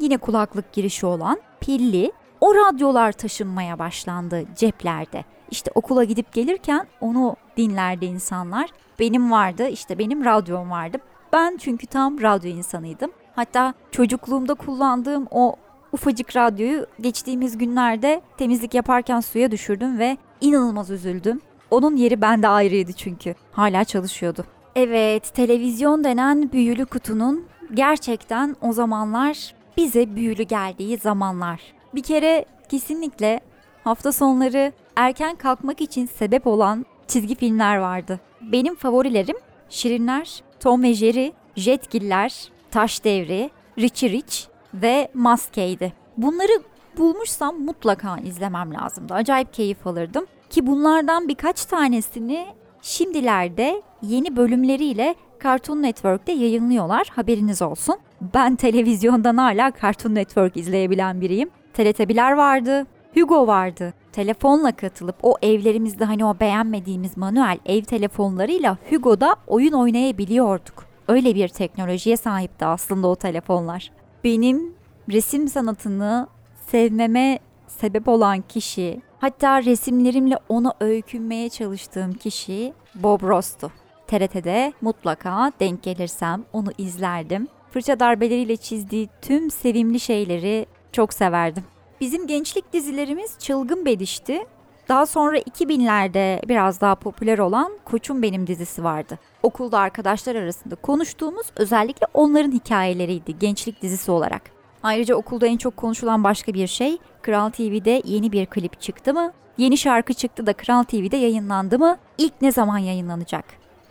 Yine 0.00 0.16
kulaklık 0.16 0.72
girişi 0.72 1.06
olan 1.06 1.40
pilli 1.60 2.12
o 2.40 2.54
radyolar 2.54 3.12
taşınmaya 3.12 3.78
başlandı 3.78 4.44
ceplerde. 4.56 5.24
İşte 5.50 5.70
okula 5.74 6.04
gidip 6.04 6.32
gelirken 6.32 6.86
onu 7.00 7.36
dinlerdi 7.56 8.04
insanlar. 8.04 8.70
Benim 8.98 9.30
vardı 9.30 9.68
işte 9.68 9.98
benim 9.98 10.24
radyom 10.24 10.70
vardı. 10.70 10.98
Ben 11.32 11.56
çünkü 11.56 11.86
tam 11.86 12.22
radyo 12.22 12.50
insanıydım. 12.50 13.10
Hatta 13.36 13.74
çocukluğumda 13.90 14.54
kullandığım 14.54 15.26
o 15.30 15.56
ufacık 15.92 16.36
radyoyu 16.36 16.86
geçtiğimiz 17.00 17.58
günlerde 17.58 18.22
temizlik 18.38 18.74
yaparken 18.74 19.20
suya 19.20 19.50
düşürdüm 19.50 19.98
ve 19.98 20.16
inanılmaz 20.40 20.90
üzüldüm. 20.90 21.40
Onun 21.70 21.96
yeri 21.96 22.20
bende 22.20 22.48
ayrıydı 22.48 22.92
çünkü. 22.92 23.34
Hala 23.52 23.84
çalışıyordu. 23.84 24.44
Evet, 24.76 25.34
televizyon 25.34 26.04
denen 26.04 26.52
büyülü 26.52 26.86
kutunun 26.86 27.46
gerçekten 27.74 28.56
o 28.62 28.72
zamanlar 28.72 29.54
bize 29.76 30.16
büyülü 30.16 30.42
geldiği 30.42 30.96
zamanlar. 30.96 31.60
Bir 31.94 32.02
kere 32.02 32.44
kesinlikle 32.68 33.40
hafta 33.84 34.12
sonları 34.12 34.72
erken 34.96 35.36
kalkmak 35.36 35.80
için 35.80 36.06
sebep 36.06 36.46
olan 36.46 36.86
çizgi 37.08 37.34
filmler 37.34 37.76
vardı. 37.76 38.20
Benim 38.40 38.76
favorilerim 38.76 39.36
Şirinler, 39.68 40.42
Tom 40.60 40.82
ve 40.82 40.94
Jerry, 40.94 41.32
Jetgiller, 41.56 42.48
Taş 42.70 43.04
Devri, 43.04 43.50
Richie 43.78 44.10
Rich 44.10 44.44
ve 44.74 45.08
Maske'ydi. 45.14 45.92
Bunları 46.16 46.62
bulmuşsam 46.98 47.60
mutlaka 47.60 48.18
izlemem 48.18 48.74
lazımdı. 48.74 49.14
Acayip 49.14 49.54
keyif 49.54 49.86
alırdım. 49.86 50.26
Ki 50.50 50.66
bunlardan 50.66 51.28
birkaç 51.28 51.64
tanesini 51.64 52.46
şimdilerde 52.82 53.82
yeni 54.02 54.36
bölümleriyle 54.36 55.14
Cartoon 55.42 55.82
Network'te 55.82 56.32
yayınlıyorlar. 56.32 57.08
Haberiniz 57.14 57.62
olsun. 57.62 57.96
Ben 58.34 58.56
televizyondan 58.56 59.36
hala 59.36 59.72
Cartoon 59.82 60.14
Network 60.14 60.56
izleyebilen 60.56 61.20
biriyim. 61.20 61.50
Teletabiler 61.74 62.32
vardı, 62.32 62.86
Hugo 63.14 63.46
vardı. 63.46 63.94
Telefonla 64.16 64.72
katılıp 64.72 65.16
o 65.22 65.36
evlerimizde 65.42 66.04
hani 66.04 66.24
o 66.24 66.40
beğenmediğimiz 66.40 67.16
manuel 67.16 67.58
ev 67.66 67.82
telefonlarıyla 67.82 68.78
Hugo'da 68.90 69.36
oyun 69.46 69.72
oynayabiliyorduk. 69.72 70.84
Öyle 71.08 71.34
bir 71.34 71.48
teknolojiye 71.48 72.16
sahipti 72.16 72.64
aslında 72.64 73.08
o 73.08 73.16
telefonlar. 73.16 73.92
Benim 74.24 74.74
resim 75.12 75.48
sanatını 75.48 76.28
sevmeme 76.66 77.38
sebep 77.66 78.08
olan 78.08 78.40
kişi, 78.40 79.02
hatta 79.18 79.62
resimlerimle 79.62 80.38
ona 80.48 80.74
öykünmeye 80.80 81.48
çalıştığım 81.48 82.12
kişi 82.12 82.72
Bob 82.94 83.22
Ross'tu. 83.22 83.72
TRT'de 84.06 84.72
mutlaka 84.80 85.52
denk 85.60 85.82
gelirsem 85.82 86.44
onu 86.52 86.68
izlerdim. 86.78 87.48
Fırça 87.70 88.00
darbeleriyle 88.00 88.56
çizdiği 88.56 89.08
tüm 89.22 89.50
sevimli 89.50 90.00
şeyleri 90.00 90.66
çok 90.92 91.12
severdim. 91.12 91.64
Bizim 92.00 92.26
gençlik 92.26 92.72
dizilerimiz 92.72 93.38
çılgın 93.38 93.86
bedişti. 93.86 94.46
Daha 94.88 95.06
sonra 95.06 95.38
2000'lerde 95.38 96.48
biraz 96.48 96.80
daha 96.80 96.94
popüler 96.94 97.38
olan 97.38 97.72
Koçum 97.84 98.22
Benim 98.22 98.46
dizisi 98.46 98.84
vardı. 98.84 99.18
Okulda 99.42 99.78
arkadaşlar 99.78 100.34
arasında 100.34 100.74
konuştuğumuz 100.74 101.46
özellikle 101.56 102.06
onların 102.14 102.52
hikayeleriydi 102.52 103.38
gençlik 103.38 103.82
dizisi 103.82 104.10
olarak. 104.10 104.42
Ayrıca 104.82 105.14
okulda 105.14 105.46
en 105.46 105.56
çok 105.56 105.76
konuşulan 105.76 106.24
başka 106.24 106.54
bir 106.54 106.66
şey 106.66 106.98
Kral 107.22 107.50
TV'de 107.50 108.02
yeni 108.04 108.32
bir 108.32 108.46
klip 108.46 108.80
çıktı 108.80 109.14
mı? 109.14 109.32
Yeni 109.58 109.78
şarkı 109.78 110.14
çıktı 110.14 110.46
da 110.46 110.52
Kral 110.52 110.82
TV'de 110.82 111.16
yayınlandı 111.16 111.78
mı? 111.78 111.96
İlk 112.18 112.42
ne 112.42 112.52
zaman 112.52 112.78
yayınlanacak? 112.78 113.44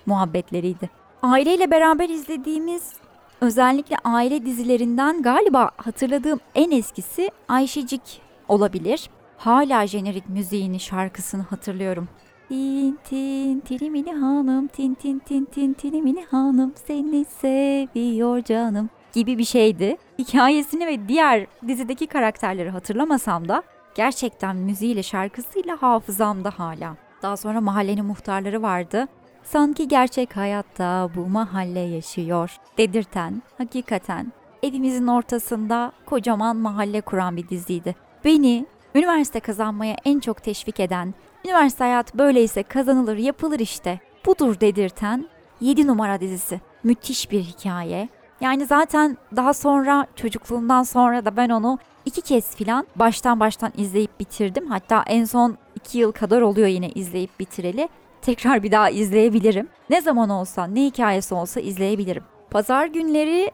Muhabbetleriydi. 0.06 0.90
Aileyle 1.22 1.72
beraber 1.72 2.10
izlediğimiz 2.10 2.94
özellikle 3.42 3.96
aile 4.04 4.46
dizilerinden 4.46 5.22
galiba 5.22 5.72
hatırladığım 5.78 6.40
en 6.56 6.72
eskisi 6.72 7.32
Ayşecik 7.48 8.22
olabilir. 8.48 9.10
Hala 9.38 9.88
jenerik 9.88 10.30
müziğini, 10.30 10.80
şarkısını 10.80 11.42
hatırlıyorum. 11.42 12.08
Tin 12.50 13.00
tin 13.04 13.60
tilimini 13.60 14.14
hanım, 14.14 14.68
tin 14.68 14.94
tin 14.94 15.20
tin 15.20 15.46
tin 15.46 15.74
tilimini 15.74 16.26
hanım, 16.26 16.74
seni 16.88 17.26
seviyor 17.26 18.44
canım 18.44 18.90
gibi 19.14 19.38
bir 19.38 19.46
şeydi. 19.46 19.98
Hikayesini 20.20 20.88
ve 20.88 21.08
diğer 21.08 21.48
dizideki 21.68 22.08
karakterleri 22.08 22.70
hatırlamasam 22.70 23.50
da 23.50 23.64
gerçekten 23.96 24.56
müziğiyle 24.56 25.04
şarkısıyla 25.04 25.82
hafızamda 25.82 26.50
hala. 26.50 26.96
Daha 27.22 27.38
sonra 27.38 27.62
mahallenin 27.62 28.06
muhtarları 28.06 28.62
vardı. 28.62 29.08
Sanki 29.46 29.88
gerçek 29.88 30.38
hayatta 30.38 31.10
bu 31.16 31.28
mahalle 31.28 31.80
yaşıyor 31.80 32.58
dedirten, 32.78 33.42
hakikaten 33.58 34.32
evimizin 34.64 35.08
ortasında 35.08 35.92
kocaman 36.06 36.58
mahalle 36.58 37.02
kuran 37.02 37.38
bir 37.38 37.50
diziydi. 37.50 37.96
Beni 38.26 38.66
üniversite 38.96 39.40
kazanmaya 39.40 39.96
en 40.06 40.20
çok 40.20 40.44
teşvik 40.44 40.80
eden, 40.80 41.14
üniversite 41.46 41.84
hayatı 41.84 42.18
böyleyse 42.18 42.64
kazanılır 42.64 43.18
yapılır 43.18 43.60
işte 43.60 44.00
budur 44.26 44.60
dedirten 44.60 45.26
7 45.62 45.88
numara 45.88 46.20
dizisi. 46.22 46.62
Müthiş 46.84 47.32
bir 47.32 47.42
hikaye. 47.42 48.10
Yani 48.42 48.66
zaten 48.66 49.18
daha 49.36 49.54
sonra 49.54 50.08
çocukluğumdan 50.16 50.84
sonra 50.84 51.26
da 51.26 51.38
ben 51.38 51.50
onu 51.50 51.80
iki 52.06 52.22
kez 52.22 52.56
filan 52.56 52.88
baştan 52.96 53.40
baştan 53.40 53.72
izleyip 53.78 54.20
bitirdim. 54.20 54.68
Hatta 54.68 55.04
en 55.08 55.26
son 55.26 55.58
iki 55.76 55.98
yıl 55.98 56.12
kadar 56.12 56.42
oluyor 56.42 56.68
yine 56.68 56.90
izleyip 56.90 57.40
bitireli 57.40 57.90
tekrar 58.26 58.64
bir 58.64 58.72
daha 58.72 58.90
izleyebilirim. 58.90 59.68
Ne 59.90 60.02
zaman 60.02 60.30
olsa, 60.30 60.68
ne 60.68 60.86
hikayesi 60.86 61.36
olsa 61.36 61.60
izleyebilirim. 61.60 62.24
Pazar 62.52 62.86
günleri 62.86 63.52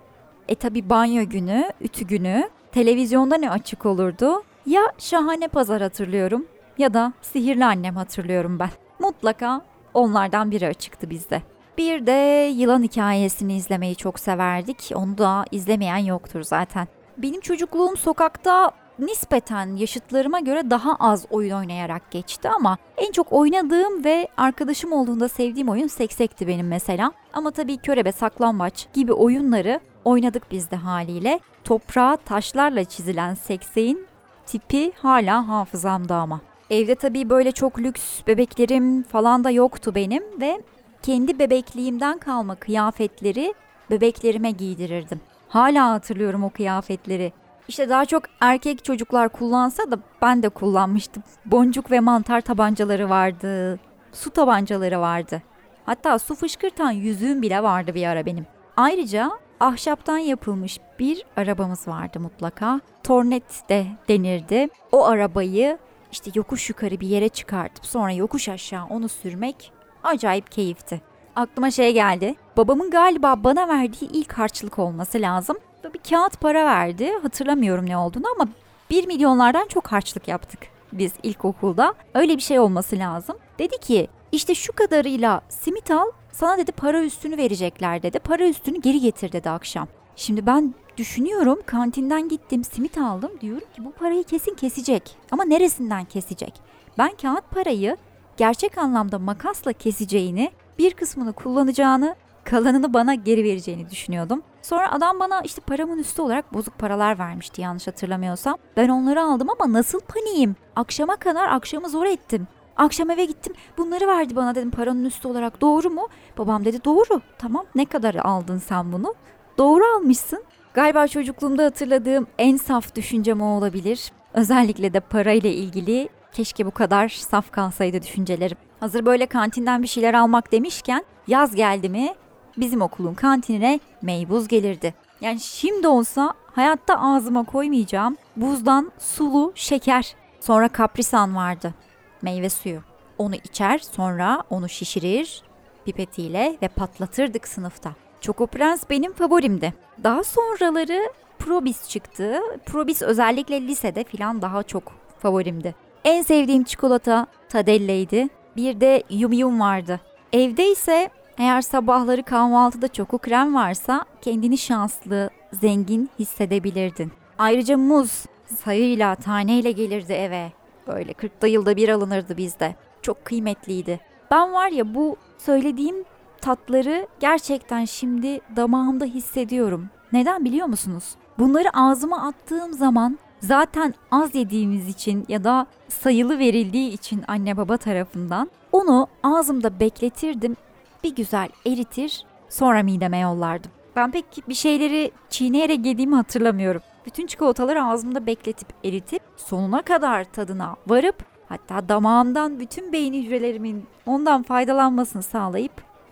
e 0.48 0.56
tabi 0.56 0.90
banyo 0.90 1.30
günü, 1.30 1.72
ütü 1.82 2.06
günü, 2.08 2.50
televizyonda 2.72 3.38
ne 3.38 3.50
açık 3.50 3.86
olurdu? 3.86 4.44
Ya 4.66 4.82
Şahane 4.98 5.48
Pazar 5.48 5.82
hatırlıyorum 5.82 6.46
ya 6.78 6.94
da 6.94 7.14
Sihirli 7.22 7.66
Annem 7.66 7.96
hatırlıyorum 7.96 8.60
ben. 8.60 8.70
Mutlaka 9.00 9.62
onlardan 9.94 10.52
biri 10.52 10.68
açıktı 10.68 11.10
bizde. 11.10 11.42
Bir 11.78 12.06
de 12.06 12.48
yılan 12.56 12.84
hikayesini 12.84 13.56
izlemeyi 13.56 13.96
çok 13.96 14.20
severdik. 14.20 14.92
Onu 14.96 15.18
da 15.18 15.46
izlemeyen 15.52 15.98
yoktur 15.98 16.44
zaten. 16.44 16.88
Benim 17.18 17.42
çocukluğum 17.42 17.98
sokakta 17.98 18.72
nispeten 19.02 19.76
yaşıtlarıma 19.76 20.40
göre 20.40 20.70
daha 20.70 20.96
az 20.96 21.26
oyun 21.30 21.52
oynayarak 21.52 22.12
geçti 22.12 22.50
ama 22.50 22.78
en 22.98 23.12
çok 23.12 23.34
oynadığım 23.34 24.04
ve 24.04 24.28
arkadaşım 24.38 24.92
olduğunda 24.92 25.28
sevdiğim 25.28 25.70
oyun 25.70 25.88
seksekti 25.88 26.48
benim 26.48 26.68
mesela. 26.68 27.12
Ama 27.34 27.52
tabii 27.52 27.78
körebe, 27.78 28.12
saklambaç 28.12 28.88
gibi 28.94 29.14
oyunları 29.14 29.80
oynadık 30.06 30.52
biz 30.52 30.72
de 30.72 30.76
haliyle. 30.76 31.40
Toprağa 31.64 32.18
taşlarla 32.26 32.84
çizilen 32.84 33.34
sekseğin 33.34 34.08
tipi 34.46 34.92
hala 34.96 35.48
hafızamda 35.48 36.16
ama. 36.16 36.42
Evde 36.70 36.96
tabii 36.96 37.30
böyle 37.30 37.52
çok 37.52 37.80
lüks 37.80 38.28
bebeklerim 38.28 39.04
falan 39.04 39.44
da 39.44 39.52
yoktu 39.52 39.96
benim 39.96 40.24
ve 40.42 40.62
kendi 41.02 41.40
bebekliğimden 41.40 42.18
kalma 42.18 42.56
kıyafetleri 42.56 43.54
bebeklerime 43.92 44.52
giydirirdim. 44.52 45.22
Hala 45.48 45.90
hatırlıyorum 45.90 46.44
o 46.44 46.50
kıyafetleri 46.50 47.34
İşte 47.68 47.90
daha 47.90 48.06
çok 48.06 48.24
erkek 48.40 48.86
çocuklar 48.86 49.30
kullansa 49.30 49.92
da 49.92 50.00
ben 50.22 50.44
de 50.44 50.50
kullanmıştım. 50.50 51.24
Boncuk 51.46 51.92
ve 51.92 52.00
mantar 52.00 52.42
tabancaları 52.42 53.10
vardı. 53.10 53.80
Su 54.14 54.30
tabancaları 54.30 55.00
vardı. 55.02 55.42
Hatta 55.86 56.20
su 56.20 56.36
fışkırtan 56.36 56.92
yüzüğüm 56.92 57.42
bile 57.42 57.64
vardı 57.64 57.96
bir 57.96 58.08
ara 58.08 58.26
benim. 58.26 58.46
Ayrıca 58.78 59.32
ahşaptan 59.60 60.18
yapılmış 60.18 60.80
bir 61.00 61.26
arabamız 61.38 61.88
vardı 61.88 62.20
mutlaka. 62.20 62.82
Tornet 63.04 63.70
de 63.70 63.86
denirdi. 64.08 64.68
O 64.92 65.06
arabayı 65.06 65.78
işte 66.12 66.32
yokuş 66.36 66.70
yukarı 66.70 67.00
bir 67.00 67.08
yere 67.08 67.30
çıkartıp 67.30 67.86
sonra 67.86 68.12
yokuş 68.12 68.50
aşağı 68.50 68.86
onu 68.86 69.10
sürmek 69.10 69.72
acayip 70.04 70.52
keyifti. 70.52 71.02
Aklıma 71.36 71.72
şey 71.72 71.94
geldi. 71.94 72.36
Babamın 72.58 72.92
galiba 72.92 73.44
bana 73.44 73.68
verdiği 73.68 74.12
ilk 74.12 74.34
harçlık 74.34 74.80
olması 74.80 75.22
lazım. 75.22 75.58
Bir 75.84 76.10
kağıt 76.10 76.42
para 76.42 76.66
verdi. 76.66 77.12
Hatırlamıyorum 77.22 77.86
ne 77.86 77.98
olduğunu 77.98 78.26
ama 78.36 78.50
1 78.90 79.08
milyonlardan 79.08 79.68
çok 79.68 79.88
harçlık 79.88 80.28
yaptık 80.28 80.60
biz 80.94 81.14
ilkokulda. 81.24 81.94
Öyle 82.14 82.38
bir 82.38 82.42
şey 82.42 82.60
olması 82.60 82.98
lazım. 83.00 83.38
Dedi 83.60 83.78
ki 83.78 84.08
işte 84.32 84.56
şu 84.56 84.74
kadarıyla 84.74 85.42
simit 85.50 85.92
al 85.92 86.06
sana 86.32 86.58
dedi 86.58 86.72
para 86.72 87.04
üstünü 87.04 87.38
verecekler 87.38 88.04
dedi. 88.04 88.20
Para 88.20 88.48
üstünü 88.48 88.82
geri 88.82 89.00
getir 89.00 89.32
dedi 89.32 89.50
akşam. 89.50 89.88
Şimdi 90.16 90.46
ben 90.46 90.74
düşünüyorum 90.98 91.60
kantinden 91.66 92.30
gittim 92.30 92.64
simit 92.64 92.98
aldım 92.98 93.32
diyorum 93.42 93.68
ki 93.76 93.86
bu 93.86 93.92
parayı 93.92 94.24
kesin 94.24 94.56
kesecek. 94.56 95.18
Ama 95.32 95.44
neresinden 95.44 96.06
kesecek? 96.06 96.54
Ben 96.98 97.12
kağıt 97.22 97.52
parayı 97.52 97.98
gerçek 98.38 98.78
anlamda 98.78 99.20
makasla 99.20 99.74
keseceğini, 99.74 100.52
bir 100.80 100.94
kısmını 100.94 101.34
kullanacağını, 101.34 102.16
kalanını 102.44 102.94
bana 102.94 103.14
geri 103.14 103.44
vereceğini 103.44 103.90
düşünüyordum. 103.90 104.44
Sonra 104.62 104.92
adam 104.92 105.20
bana 105.20 105.42
işte 105.42 105.62
paramın 105.62 105.98
üstü 105.98 106.22
olarak 106.22 106.54
bozuk 106.54 106.80
paralar 106.80 107.20
vermişti 107.20 107.62
yanlış 107.62 107.88
hatırlamıyorsam. 107.88 108.58
Ben 108.78 108.90
onları 108.90 109.22
aldım 109.22 109.48
ama 109.60 109.74
nasıl 109.74 110.00
paniğim? 110.00 110.56
Akşama 110.76 111.16
kadar 111.16 111.50
akşamı 111.50 111.90
zor 111.90 112.06
ettim. 112.06 112.48
Akşam 112.78 113.10
eve 113.10 113.26
gittim. 113.26 113.54
Bunları 113.78 114.08
verdi 114.08 114.36
bana 114.36 114.56
dedim 114.56 114.72
paranın 114.72 115.06
üstü 115.06 115.28
olarak. 115.28 115.62
Doğru 115.62 115.90
mu? 115.90 116.08
Babam 116.38 116.66
dedi 116.66 116.84
doğru. 116.86 117.22
Tamam 117.38 117.66
ne 117.76 117.86
kadar 117.86 118.16
aldın 118.16 118.58
sen 118.58 118.92
bunu? 118.92 119.16
Doğru 119.58 119.84
almışsın. 119.96 120.44
Galiba 120.74 121.08
çocukluğumda 121.08 121.64
hatırladığım 121.64 122.28
en 122.38 122.58
saf 122.58 122.96
düşüncem 122.96 123.42
o 123.42 123.58
olabilir. 123.58 124.12
Özellikle 124.34 124.94
de 124.94 125.00
parayla 125.00 125.50
ilgili 125.50 126.10
keşke 126.34 126.66
bu 126.66 126.72
kadar 126.72 127.10
saf 127.10 127.52
kalsaydı 127.52 128.02
düşüncelerim. 128.02 128.58
Hazır 128.80 129.06
böyle 129.06 129.26
kantinden 129.26 129.84
bir 129.84 129.88
şeyler 129.88 130.14
almak 130.14 130.52
demişken 130.52 131.06
yaz 131.28 131.56
geldi 131.56 131.90
mi 131.90 132.14
bizim 132.58 132.82
okulun 132.82 133.14
kantinine 133.14 133.80
meybuz 134.02 134.48
gelirdi. 134.48 134.94
Yani 135.22 135.40
şimdi 135.40 135.88
olsa 135.88 136.34
hayatta 136.52 137.02
ağzıma 137.02 137.44
koymayacağım 137.44 138.18
buzdan 138.36 138.92
sulu 139.00 139.52
şeker. 139.56 140.16
Sonra 140.40 140.68
kaprisan 140.68 141.36
vardı 141.36 141.74
meyve 142.22 142.50
suyu. 142.50 142.82
Onu 143.18 143.36
içer 143.36 143.78
sonra 143.78 144.44
onu 144.50 144.70
şişirir 144.70 145.42
pipetiyle 145.86 146.58
ve 146.62 146.68
patlatırdık 146.68 147.48
sınıfta. 147.48 147.92
Choco 148.22 148.48
Prens 148.48 148.84
benim 148.90 149.14
favorimdi. 149.14 149.74
Daha 150.04 150.24
sonraları 150.24 151.02
Probis 151.40 151.90
çıktı. 151.90 152.40
Probis 152.66 153.02
özellikle 153.02 153.62
lisede 153.62 154.04
filan 154.04 154.42
daha 154.42 154.64
çok 154.64 154.94
favorimdi. 155.20 155.76
En 156.04 156.22
sevdiğim 156.22 156.64
çikolata 156.64 157.28
Tadelle'ydi. 157.50 158.28
Bir 158.56 158.82
de 158.82 159.04
Yum 159.10 159.34
Yum 159.34 159.60
vardı. 159.60 160.00
Evde 160.34 160.72
ise 160.72 161.10
eğer 161.42 161.62
sabahları 161.62 162.24
kahvaltıda 162.24 162.88
çoku 162.88 163.18
krem 163.18 163.56
varsa 163.56 164.06
kendini 164.22 164.58
şanslı, 164.58 165.30
zengin 165.54 166.10
hissedebilirdin. 166.20 167.12
Ayrıca 167.38 167.78
muz 167.78 168.26
sayıyla, 168.46 169.16
taneyle 169.16 169.72
gelirdi 169.72 170.14
eve. 170.14 170.52
Böyle 170.88 171.12
40'da 171.12 171.48
yılda 171.48 171.76
bir 171.76 171.90
alınırdı 171.90 172.38
bizde. 172.38 172.76
Çok 173.02 173.26
kıymetliydi. 173.26 174.00
Ben 174.32 174.54
var 174.54 174.70
ya 174.70 174.96
bu 174.96 175.16
söylediğim 175.38 175.96
tatları 176.42 177.08
gerçekten 177.20 177.86
şimdi 177.86 178.40
damağımda 178.56 179.06
hissediyorum. 179.06 179.90
Neden 180.14 180.46
biliyor 180.46 180.68
musunuz? 180.68 181.04
Bunları 181.40 181.70
ağzıma 181.78 182.28
attığım 182.28 182.74
zaman 182.74 183.20
zaten 183.40 183.94
az 184.12 184.36
yediğimiz 184.36 184.88
için 184.88 185.26
ya 185.28 185.44
da 185.44 185.66
sayılı 185.88 186.40
verildiği 186.40 186.92
için 186.92 187.24
anne 187.28 187.58
baba 187.58 187.78
tarafından 187.78 188.50
onu 188.72 189.08
ağzımda 189.24 189.80
bekletirdim. 189.80 190.56
Bir 191.04 191.16
güzel 191.16 191.50
eritir 191.68 192.26
sonra 192.50 192.84
mideme 192.84 193.20
yollardım. 193.20 193.72
Ben 193.96 194.12
pek 194.12 194.26
bir 194.50 194.54
şeyleri 194.54 195.12
çiğneyerek 195.30 195.86
yediğimi 195.86 196.16
hatırlamıyorum. 196.16 196.82
Bütün 197.06 197.28
çikolataları 197.28 197.84
ağzımda 197.84 198.26
bekletip 198.26 198.68
eritip 198.84 199.22
sonuna 199.38 199.82
kadar 199.82 200.24
tadına 200.24 200.76
varıp 200.88 201.16
hatta 201.50 201.90
damağımdan 201.90 202.60
bütün 202.60 202.92
beyin 202.92 203.14
hücrelerimin 203.14 203.86
ondan 204.06 204.44
faydalanmasını 204.44 205.24
sağlayıp 205.24 205.72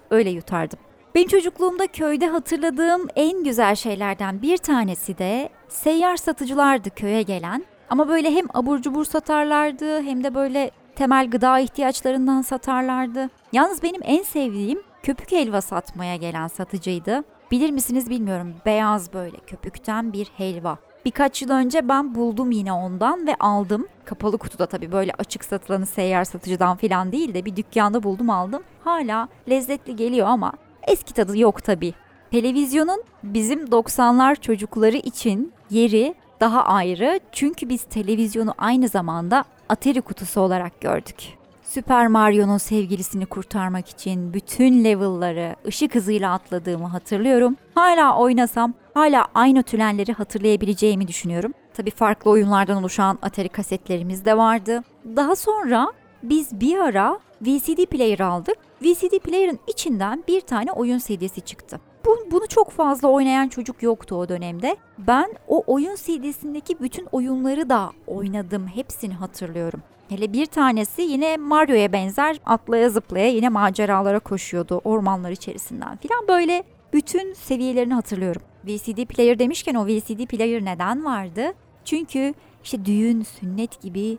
öyle 0.10 0.30
yutardım. 0.30 0.80
Benim 1.16 1.28
çocukluğumda 1.28 1.88
köyde 1.88 2.28
hatırladığım 2.28 3.08
en 3.16 3.44
güzel 3.44 3.76
şeylerden 3.76 4.42
bir 4.42 4.58
tanesi 4.58 5.18
de 5.18 5.50
seyyar 5.68 6.18
satıcılardı 6.18 6.90
köye 6.90 7.22
gelen. 7.22 7.66
Ama 7.90 8.08
böyle 8.08 8.32
hem 8.32 8.46
abur 8.54 8.82
cubur 8.82 9.06
satarlardı 9.06 10.02
hem 10.02 10.24
de 10.24 10.36
böyle 10.36 10.72
temel 11.00 11.30
gıda 11.30 11.60
ihtiyaçlarından 11.60 12.42
satarlardı. 12.42 13.30
Yalnız 13.54 13.84
benim 13.84 14.02
en 14.04 14.24
sevdiğim 14.24 14.82
köpük 15.04 15.32
helva 15.32 15.62
satmaya 15.62 16.16
gelen 16.16 16.48
satıcıydı. 16.48 17.24
Bilir 17.52 17.72
misiniz 17.72 18.10
bilmiyorum 18.10 18.54
beyaz 18.66 19.14
böyle 19.14 19.38
köpükten 19.38 20.14
bir 20.14 20.28
helva. 20.38 20.78
Birkaç 21.06 21.42
yıl 21.42 21.50
önce 21.50 21.90
ben 21.90 22.16
buldum 22.16 22.52
yine 22.52 22.74
ondan 22.74 23.28
ve 23.28 23.36
aldım. 23.40 23.88
Kapalı 24.06 24.38
kutuda 24.38 24.66
tabii 24.66 24.92
böyle 24.92 25.14
açık 25.14 25.46
satılanı 25.46 25.86
seyyar 25.86 26.24
satıcıdan 26.24 26.78
falan 26.78 27.12
değil 27.12 27.34
de 27.34 27.46
bir 27.46 27.56
dükkanda 27.56 28.04
buldum 28.04 28.30
aldım. 28.30 28.64
Hala 28.84 29.28
lezzetli 29.50 29.96
geliyor 29.96 30.28
ama 30.28 30.54
eski 30.88 31.14
tadı 31.14 31.38
yok 31.38 31.64
tabii. 31.64 31.94
Televizyonun 32.32 33.04
bizim 33.24 33.66
90'lar 33.66 34.42
çocukları 34.42 34.98
için 34.98 35.54
yeri 35.70 36.16
daha 36.40 36.66
ayrı 36.66 37.20
çünkü 37.32 37.70
biz 37.70 37.84
televizyonu 37.84 38.54
aynı 38.58 38.88
zamanda 38.88 39.46
Atari 39.70 40.02
kutusu 40.02 40.42
olarak 40.42 40.82
gördük. 40.82 41.40
Süper 41.64 42.08
Mario'nun 42.08 42.58
sevgilisini 42.58 43.26
kurtarmak 43.26 43.90
için 43.90 44.34
bütün 44.34 44.84
level'ları 44.84 45.56
ışık 45.68 45.96
hızıyla 45.96 46.34
atladığımı 46.34 46.88
hatırlıyorum. 46.88 47.56
Hala 47.76 48.18
oynasam 48.18 48.74
hala 48.94 49.28
aynı 49.36 49.64
tülenleri 49.64 50.14
hatırlayabileceğimi 50.14 51.08
düşünüyorum. 51.08 51.54
Tabii 51.74 51.92
farklı 51.92 52.32
oyunlardan 52.32 52.78
oluşan 52.78 53.20
Atari 53.22 53.50
kasetlerimiz 53.50 54.26
de 54.26 54.38
vardı. 54.38 54.84
Daha 55.16 55.36
sonra 55.36 55.92
biz 56.24 56.62
bir 56.62 56.78
ara 56.78 57.20
VCD 57.42 57.86
player 57.86 58.20
aldık. 58.20 58.58
VCD 58.82 59.20
player'ın 59.20 59.60
içinden 59.68 60.24
bir 60.28 60.42
tane 60.42 60.72
oyun 60.72 60.98
CD'si 60.98 61.42
çıktı. 61.42 61.80
Bu, 62.06 62.18
bunu 62.32 62.48
çok 62.48 62.72
fazla 62.72 63.08
oynayan 63.08 63.48
çocuk 63.48 63.84
yoktu 63.84 64.16
o 64.16 64.30
dönemde. 64.30 64.78
Ben 64.98 65.34
o 65.48 65.64
oyun 65.68 65.96
CD'sindeki 65.96 66.80
bütün 66.80 67.08
oyunları 67.12 67.70
da 67.70 67.92
oynadım. 68.08 68.68
Hepsini 68.68 69.14
hatırlıyorum. 69.14 69.82
Hele 70.10 70.34
bir 70.34 70.46
tanesi 70.46 71.02
yine 71.02 71.38
Mario'ya 71.38 71.94
benzer 71.94 72.40
atlaya 72.46 72.90
zıplaya 72.90 73.28
yine 73.28 73.50
maceralara 73.50 74.20
koşuyordu 74.20 74.82
ormanlar 74.84 75.32
içerisinden 75.32 75.98
filan 75.98 76.28
böyle 76.28 76.64
bütün 76.94 77.34
seviyelerini 77.34 77.94
hatırlıyorum. 77.94 78.42
VCD 78.66 79.06
player 79.06 79.40
demişken 79.40 79.76
o 79.76 79.88
VCD 79.88 80.26
player 80.26 80.66
neden 80.66 81.06
vardı? 81.06 81.54
Çünkü 81.86 82.34
işte 82.64 82.86
düğün, 82.86 83.24
sünnet 83.24 83.82
gibi 83.82 84.18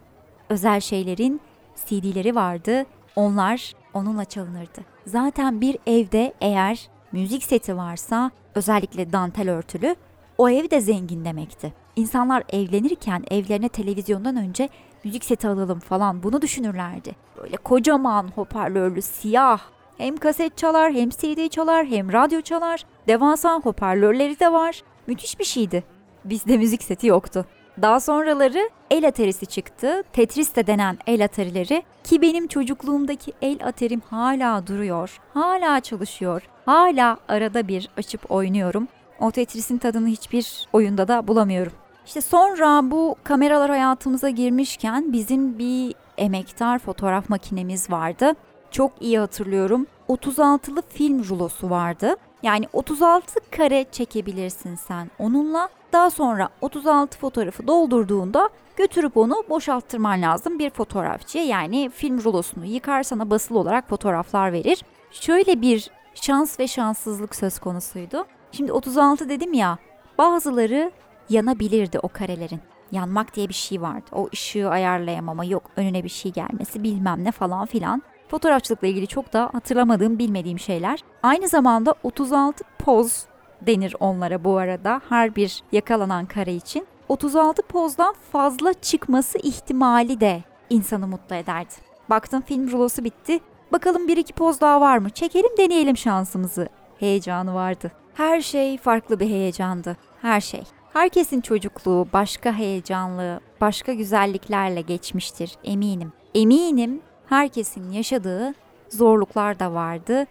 özel 0.48 0.80
şeylerin 0.80 1.40
CD'leri 1.86 2.34
vardı. 2.34 2.86
Onlar 3.16 3.72
onunla 3.94 4.24
çalınırdı. 4.24 4.80
Zaten 5.06 5.60
bir 5.60 5.78
evde 5.86 6.32
eğer 6.40 6.88
müzik 7.12 7.42
seti 7.42 7.76
varsa 7.76 8.30
özellikle 8.54 9.12
dantel 9.12 9.50
örtülü 9.50 9.96
o 10.38 10.48
ev 10.48 10.70
de 10.70 10.80
zengin 10.80 11.24
demekti. 11.24 11.72
İnsanlar 11.96 12.42
evlenirken 12.48 13.24
evlerine 13.30 13.68
televizyondan 13.68 14.36
önce 14.36 14.68
müzik 15.04 15.24
seti 15.24 15.48
alalım 15.48 15.80
falan 15.80 16.22
bunu 16.22 16.42
düşünürlerdi. 16.42 17.16
Böyle 17.42 17.56
kocaman 17.56 18.28
hoparlörlü 18.34 19.02
siyah 19.02 19.60
hem 19.98 20.16
kaset 20.16 20.56
çalar 20.56 20.92
hem 20.92 21.10
CD 21.10 21.48
çalar 21.48 21.86
hem 21.86 22.12
radyo 22.12 22.40
çalar. 22.40 22.84
Devasa 23.08 23.60
hoparlörleri 23.60 24.40
de 24.40 24.52
var. 24.52 24.82
Müthiş 25.06 25.38
bir 25.38 25.44
şeydi. 25.44 25.84
Bizde 26.24 26.56
müzik 26.56 26.82
seti 26.82 27.06
yoktu. 27.06 27.46
Daha 27.82 28.00
sonraları 28.00 28.70
el 28.90 29.08
aterisi 29.08 29.46
çıktı. 29.46 30.02
Tetris 30.12 30.56
de 30.56 30.66
denen 30.66 30.98
el 31.06 31.24
atarileri 31.24 31.82
ki 32.04 32.22
benim 32.22 32.46
çocukluğumdaki 32.46 33.32
el 33.42 33.66
aterim 33.66 34.02
hala 34.10 34.66
duruyor. 34.66 35.20
Hala 35.34 35.80
çalışıyor. 35.80 36.42
Hala 36.66 37.16
arada 37.28 37.68
bir 37.68 37.88
açıp 37.96 38.30
oynuyorum. 38.30 38.88
O 39.20 39.30
Tetris'in 39.30 39.78
tadını 39.78 40.06
hiçbir 40.06 40.68
oyunda 40.72 41.08
da 41.08 41.28
bulamıyorum. 41.28 41.72
İşte 42.06 42.20
sonra 42.20 42.90
bu 42.90 43.16
kameralar 43.24 43.70
hayatımıza 43.70 44.28
girmişken 44.30 45.12
bizim 45.12 45.58
bir 45.58 45.94
emektar 46.18 46.78
fotoğraf 46.78 47.28
makinemiz 47.28 47.90
vardı. 47.90 48.32
Çok 48.70 48.92
iyi 49.00 49.18
hatırlıyorum. 49.18 49.86
36'lı 50.08 50.82
film 50.88 51.24
rulosu 51.24 51.70
vardı. 51.70 52.16
Yani 52.42 52.66
36 52.72 53.40
kare 53.50 53.86
çekebilirsin 53.92 54.74
sen 54.74 55.10
onunla 55.18 55.68
Daha 55.92 56.10
sonra 56.10 56.48
36 56.60 57.18
fotoğrafı 57.18 57.66
doldurduğunda 57.66 58.48
götürüp 58.76 59.16
onu 59.16 59.44
boşalttırman 59.48 60.22
lazım 60.22 60.58
bir 60.58 60.70
fotoğrafçıya. 60.70 61.44
Yani 61.44 61.90
film 61.94 62.24
rulosunu 62.24 62.64
yıkar 62.64 63.02
sana 63.02 63.30
basılı 63.30 63.58
olarak 63.58 63.88
fotoğraflar 63.88 64.52
verir. 64.52 64.84
Şöyle 65.10 65.62
bir 65.62 65.90
şans 66.14 66.60
ve 66.60 66.68
şanssızlık 66.68 67.34
söz 67.34 67.58
konusuydu. 67.58 68.26
Şimdi 68.52 68.72
36 68.72 69.28
dedim 69.28 69.52
ya 69.52 69.78
bazıları 70.18 70.90
yanabilirdi 71.28 71.98
o 71.98 72.08
karelerin. 72.08 72.60
Yanmak 72.92 73.36
diye 73.36 73.48
bir 73.48 73.54
şey 73.54 73.82
vardı. 73.82 74.06
O 74.12 74.28
ışığı 74.32 74.68
ayarlayamama 74.68 75.44
yok 75.44 75.62
önüne 75.76 76.04
bir 76.04 76.08
şey 76.08 76.32
gelmesi 76.32 76.82
bilmem 76.82 77.24
ne 77.24 77.32
falan 77.32 77.66
filan. 77.66 78.02
Fotoğrafçılıkla 78.28 78.86
ilgili 78.86 79.06
çok 79.06 79.32
da 79.32 79.50
hatırlamadığım 79.52 80.18
bilmediğim 80.18 80.58
şeyler. 80.58 81.00
Aynı 81.22 81.48
zamanda 81.48 81.94
36 82.02 82.64
poz 82.78 83.24
denir 83.66 83.96
onlara 84.00 84.44
bu 84.44 84.56
arada 84.56 85.00
her 85.08 85.36
bir 85.36 85.62
yakalanan 85.72 86.26
kare 86.26 86.54
için. 86.54 86.86
36 87.08 87.62
pozdan 87.62 88.14
fazla 88.32 88.72
çıkması 88.72 89.38
ihtimali 89.38 90.20
de 90.20 90.42
insanı 90.70 91.06
mutlu 91.06 91.36
ederdi. 91.36 91.74
Baktım 92.10 92.42
film 92.42 92.70
rulosu 92.70 93.04
bitti. 93.04 93.40
Bakalım 93.72 94.08
bir 94.08 94.16
iki 94.16 94.32
poz 94.32 94.60
daha 94.60 94.80
var 94.80 94.98
mı? 94.98 95.10
Çekelim 95.10 95.56
deneyelim 95.58 95.96
şansımızı. 95.96 96.68
Heyecanı 96.98 97.54
vardı. 97.54 97.92
Her 98.14 98.40
şey 98.40 98.78
farklı 98.78 99.20
bir 99.20 99.26
heyecandı. 99.26 99.96
Her 100.22 100.40
şey. 100.40 100.62
Herkesin 100.92 101.40
çocukluğu 101.40 102.08
başka 102.12 102.52
heyecanlı, 102.52 103.40
başka 103.60 103.92
güzelliklerle 103.92 104.80
geçmiştir 104.80 105.56
eminim. 105.64 106.12
Eminim 106.34 107.00
herkesin 107.26 107.92
yaşadığı 107.92 108.54
zorluklar 108.88 109.60
da 109.60 109.74
vardı. 109.74 110.26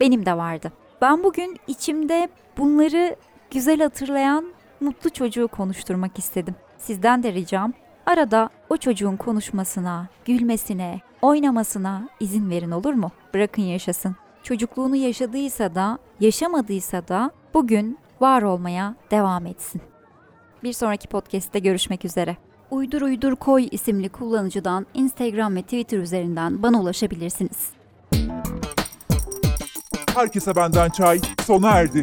Benim 0.00 0.26
de 0.26 0.36
vardı. 0.36 0.72
Ben 1.04 1.24
bugün 1.24 1.56
içimde 1.66 2.28
bunları 2.58 3.16
güzel 3.50 3.80
hatırlayan 3.80 4.44
mutlu 4.80 5.10
çocuğu 5.10 5.48
konuşturmak 5.48 6.18
istedim. 6.18 6.54
Sizden 6.78 7.22
de 7.22 7.32
ricam 7.32 7.72
arada 8.06 8.50
o 8.70 8.76
çocuğun 8.76 9.16
konuşmasına, 9.16 10.08
gülmesine, 10.24 11.00
oynamasına 11.22 12.08
izin 12.20 12.50
verin 12.50 12.70
olur 12.70 12.94
mu? 12.94 13.10
Bırakın 13.34 13.62
yaşasın. 13.62 14.16
Çocukluğunu 14.42 14.96
yaşadıysa 14.96 15.74
da, 15.74 15.98
yaşamadıysa 16.20 17.08
da 17.08 17.30
bugün 17.54 17.98
var 18.20 18.42
olmaya 18.42 18.94
devam 19.10 19.46
etsin. 19.46 19.82
Bir 20.62 20.72
sonraki 20.72 21.08
podcast'te 21.08 21.58
görüşmek 21.58 22.04
üzere. 22.04 22.36
Uydur 22.70 23.02
Uydur 23.02 23.36
Koy 23.36 23.68
isimli 23.70 24.08
kullanıcıdan 24.08 24.86
Instagram 24.94 25.56
ve 25.56 25.62
Twitter 25.62 25.98
üzerinden 25.98 26.62
bana 26.62 26.80
ulaşabilirsiniz. 26.80 27.74
Herkese 30.14 30.56
benden 30.56 30.90
çay 30.90 31.20
sona 31.46 31.70
erdi. 31.70 32.02